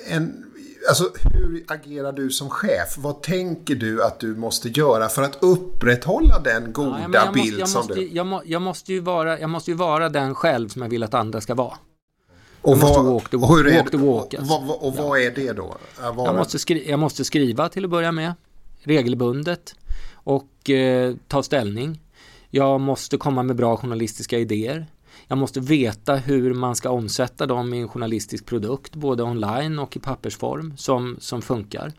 en 0.07 0.49
Alltså 0.89 1.11
hur 1.33 1.63
agerar 1.67 2.11
du 2.11 2.29
som 2.29 2.49
chef? 2.49 2.97
Vad 2.97 3.21
tänker 3.21 3.75
du 3.75 4.03
att 4.03 4.19
du 4.19 4.35
måste 4.35 4.69
göra 4.69 5.09
för 5.09 5.21
att 5.21 5.37
upprätthålla 5.43 6.39
den 6.39 6.73
goda 6.73 7.09
ja, 7.13 7.31
bild 7.33 7.59
måste, 7.59 7.71
som 7.71 7.79
måste, 7.79 7.93
du... 7.93 8.07
Jag, 8.07 8.25
må, 8.25 8.41
jag, 8.45 8.61
måste 8.61 8.93
ju 8.93 8.99
vara, 8.99 9.39
jag 9.39 9.49
måste 9.49 9.71
ju 9.71 9.77
vara 9.77 10.09
den 10.09 10.35
själv 10.35 10.69
som 10.69 10.81
jag 10.81 10.89
vill 10.89 11.03
att 11.03 11.13
andra 11.13 11.41
ska 11.41 11.55
vara. 11.55 11.77
Och, 12.61 12.77
vad, 12.77 13.05
walk 13.05 13.29
the, 13.29 13.37
walk, 13.37 13.51
walk 13.51 13.91
the 13.91 13.97
walk. 13.97 14.33
Alltså. 14.33 14.53
Och, 14.53 14.69
och, 14.69 14.87
och 14.87 14.95
vad 14.95 15.19
är 15.19 15.31
det 15.31 15.53
då? 15.53 15.77
Jag 16.01 16.35
måste, 16.35 16.59
skri, 16.59 16.89
jag 16.89 16.99
måste 16.99 17.25
skriva 17.25 17.69
till 17.69 17.83
att 17.83 17.91
börja 17.91 18.11
med. 18.11 18.33
Regelbundet. 18.83 19.75
Och 20.13 20.69
eh, 20.69 21.15
ta 21.27 21.43
ställning. 21.43 21.99
Jag 22.49 22.81
måste 22.81 23.17
komma 23.17 23.43
med 23.43 23.55
bra 23.55 23.77
journalistiska 23.77 24.39
idéer. 24.39 24.87
Jag 25.27 25.37
måste 25.37 25.59
veta 25.59 26.15
hur 26.15 26.53
man 26.53 26.75
ska 26.75 26.89
omsätta 26.89 27.45
dem 27.45 27.73
i 27.73 27.79
en 27.79 27.87
journalistisk 27.87 28.45
produkt, 28.45 28.95
både 28.95 29.23
online 29.23 29.79
och 29.79 29.97
i 29.97 29.99
pappersform, 29.99 30.73
som, 30.77 31.17
som 31.19 31.41
funkar. 31.41 31.93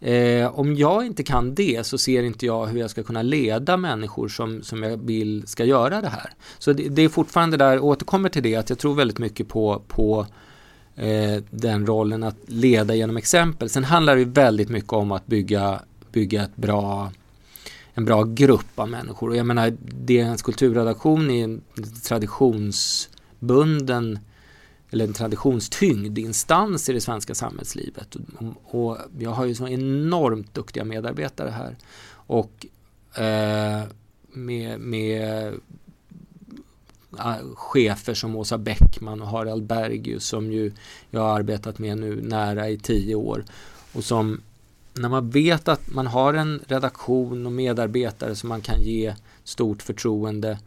Eh, 0.00 0.58
om 0.58 0.76
jag 0.76 1.06
inte 1.06 1.22
kan 1.22 1.54
det 1.54 1.86
så 1.86 1.98
ser 1.98 2.22
inte 2.22 2.46
jag 2.46 2.66
hur 2.66 2.80
jag 2.80 2.90
ska 2.90 3.02
kunna 3.02 3.22
leda 3.22 3.76
människor 3.76 4.28
som, 4.28 4.62
som 4.62 4.82
jag 4.82 4.96
vill 4.96 5.46
ska 5.46 5.64
göra 5.64 6.00
det 6.00 6.08
här. 6.08 6.32
Så 6.58 6.72
det, 6.72 6.88
det 6.88 7.02
är 7.02 7.08
fortfarande 7.08 7.56
där, 7.56 7.80
återkommer 7.80 8.28
till 8.28 8.42
det, 8.42 8.56
att 8.56 8.70
jag 8.70 8.78
tror 8.78 8.94
väldigt 8.94 9.18
mycket 9.18 9.48
på, 9.48 9.82
på 9.88 10.26
eh, 10.96 11.42
den 11.50 11.86
rollen 11.86 12.22
att 12.22 12.36
leda 12.46 12.94
genom 12.94 13.16
exempel. 13.16 13.70
Sen 13.70 13.84
handlar 13.84 14.16
det 14.16 14.24
väldigt 14.24 14.68
mycket 14.68 14.92
om 14.92 15.12
att 15.12 15.26
bygga, 15.26 15.80
bygga 16.12 16.42
ett 16.42 16.56
bra 16.56 17.10
en 18.00 18.04
bra 18.04 18.24
grupp 18.24 18.78
av 18.78 18.88
människor. 18.88 19.28
Och 19.28 19.36
jag 19.36 19.46
menar, 19.46 19.76
DNs 19.80 20.42
kulturredaktion 20.42 21.30
är 21.30 21.44
en 21.44 21.62
traditionsbunden 22.04 24.18
eller 24.90 25.04
en 25.04 25.12
traditionstyngd 25.12 26.18
instans 26.18 26.88
i 26.88 26.92
det 26.92 27.00
svenska 27.00 27.34
samhällslivet. 27.34 28.16
Och, 28.64 28.98
jag 29.18 29.30
har 29.30 29.44
ju 29.44 29.54
så 29.54 29.68
enormt 29.68 30.54
duktiga 30.54 30.84
medarbetare 30.84 31.50
här. 31.50 31.76
Och 32.12 32.66
eh, 33.22 33.82
med, 34.32 34.80
med 34.80 35.54
ah, 37.16 37.36
chefer 37.54 38.14
som 38.14 38.36
Åsa 38.36 38.58
Bäckman 38.58 39.22
och 39.22 39.28
Harald 39.28 39.62
Bergius 39.62 40.24
som 40.24 40.52
ju 40.52 40.72
jag 41.10 41.20
har 41.20 41.34
arbetat 41.34 41.78
med 41.78 41.98
nu 41.98 42.22
nära 42.22 42.68
i 42.68 42.78
tio 42.78 43.14
år 43.14 43.44
och 43.92 44.04
som 44.04 44.40
när 44.94 45.08
man 45.08 45.30
vet 45.30 45.68
att 45.68 45.90
man 45.90 46.06
har 46.06 46.34
en 46.34 46.64
redaktion 46.68 47.46
och 47.46 47.52
medarbetare 47.52 48.34
som 48.34 48.48
man 48.48 48.60
kan 48.60 48.82
ge 48.82 49.14
stort 49.44 49.82
förtroende 49.82 50.58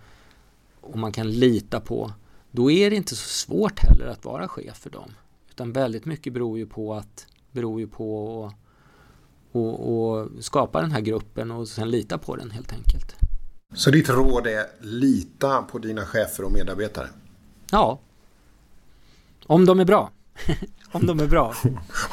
och 0.82 0.98
man 0.98 1.12
kan 1.12 1.32
lita 1.32 1.80
på, 1.80 2.14
då 2.52 2.72
är 2.72 2.90
det 2.90 2.96
inte 2.96 3.16
så 3.16 3.28
svårt 3.30 3.80
heller 3.80 4.08
att 4.08 4.26
vara 4.26 4.48
chef 4.48 4.78
för 4.78 4.90
dem. 4.90 5.12
Utan 5.50 5.74
väldigt 5.74 6.06
mycket 6.06 6.34
beror 6.34 6.58
ju 6.58 6.66
på 6.66 6.94
att 6.94 7.28
beror 7.52 7.80
ju 7.80 7.88
på 7.88 8.46
att 8.46 8.64
och, 9.54 10.10
och 10.10 10.30
skapa 10.40 10.82
den 10.82 10.92
här 10.92 11.02
gruppen 11.02 11.52
och 11.52 11.68
sen 11.68 11.92
lita 11.92 12.18
på 12.18 12.36
den 12.36 12.52
helt 12.52 12.74
enkelt. 12.74 13.16
Så 13.74 13.92
ditt 13.92 14.10
råd 14.10 14.48
är 14.48 14.66
lita 14.80 15.62
på 15.62 15.80
dina 15.80 16.06
chefer 16.06 16.44
och 16.44 16.52
medarbetare? 16.52 17.08
Ja. 17.72 18.00
Om 19.46 19.66
de 19.66 19.80
är 19.80 19.86
bra. 19.86 20.12
om 20.92 21.06
de 21.06 21.20
är 21.20 21.28
bra. 21.28 21.54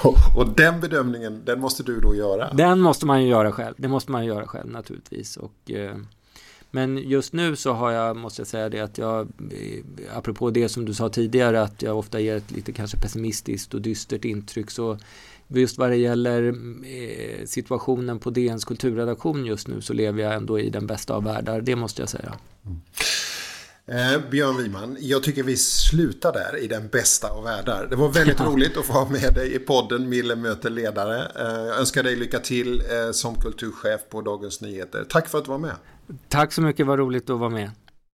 och, 0.05 0.17
och, 0.37 0.55
den 0.57 0.81
bedömningen, 0.81 1.43
den 1.45 1.61
måste 1.61 1.83
du 1.83 2.01
då 2.01 2.15
göra? 2.15 2.53
Den 2.53 2.81
måste 2.81 3.07
man 3.07 3.23
ju 3.23 3.29
göra 3.29 3.53
själv. 3.53 3.75
Det 3.79 3.89
måste 3.89 4.13
man 4.13 4.25
göra 4.25 4.47
själv 4.47 4.71
naturligtvis. 4.71 5.37
Och, 5.37 5.71
eh, 5.71 5.97
men 6.71 6.99
just 6.99 7.33
nu 7.33 7.57
så 7.57 7.73
har 7.73 7.91
jag, 7.91 8.17
måste 8.17 8.41
jag 8.41 8.47
säga 8.47 8.69
det 8.69 8.81
att 8.81 8.99
jag, 8.99 9.29
eh, 9.51 10.17
apropå 10.17 10.51
det 10.51 10.69
som 10.69 10.85
du 10.85 10.95
sa 10.95 11.09
tidigare, 11.09 11.63
att 11.63 11.83
jag 11.83 11.99
ofta 11.99 12.21
ger 12.21 12.37
ett 12.37 12.51
lite 12.51 12.73
kanske 12.73 12.97
pessimistiskt 12.97 13.75
och 13.75 13.81
dystert 13.81 14.25
intryck, 14.25 14.71
så 14.71 14.99
just 15.49 15.79
vad 15.79 15.91
det 15.91 15.97
gäller 15.97 16.49
eh, 16.85 17.47
situationen 17.47 18.19
på 18.19 18.31
DNs 18.31 18.65
kulturredaktion 18.65 19.47
just 19.47 19.69
nu 19.69 19.81
så 19.81 19.93
lever 19.93 20.23
jag 20.23 20.35
ändå 20.35 20.61
i 20.61 20.71
den 20.71 20.87
bästa 20.87 21.15
av 21.15 21.25
världar, 21.25 21.61
det 21.61 21.77
måste 21.77 22.03
jag 22.03 22.09
säga. 22.09 22.35
Mm. 22.67 22.81
Eh, 23.91 24.31
Björn 24.31 24.57
Wiman, 24.57 24.97
jag 25.01 25.23
tycker 25.23 25.43
vi 25.43 25.57
slutar 25.57 26.33
där 26.33 26.57
i 26.57 26.67
den 26.67 26.89
bästa 26.89 27.29
av 27.29 27.45
världar. 27.45 27.87
Det 27.91 27.97
var 27.97 28.09
väldigt 28.09 28.41
roligt 28.41 28.77
att 28.77 28.87
få 28.87 28.93
ha 28.93 29.09
med 29.09 29.35
dig 29.35 29.55
i 29.55 29.59
podden 29.59 30.09
Mille 30.09 30.37
möter 30.37 30.71
ledare. 30.71 31.19
Eh, 31.19 31.67
jag 31.67 31.79
önskar 31.79 32.03
dig 32.03 32.17
lycka 32.17 32.39
till 32.39 32.81
eh, 32.81 33.13
som 33.13 33.35
kulturchef 33.35 34.01
på 34.11 34.21
Dagens 34.21 34.61
Nyheter. 34.61 35.05
Tack 35.09 35.29
för 35.29 35.39
att 35.39 35.45
du 35.45 35.51
var 35.51 35.59
med. 35.59 35.75
Tack 36.29 36.53
så 36.53 36.63
mycket, 36.63 36.87
vad 36.87 36.99
roligt 36.99 37.31
att 37.31 37.39
vara 37.39 37.51
med. 37.51 37.71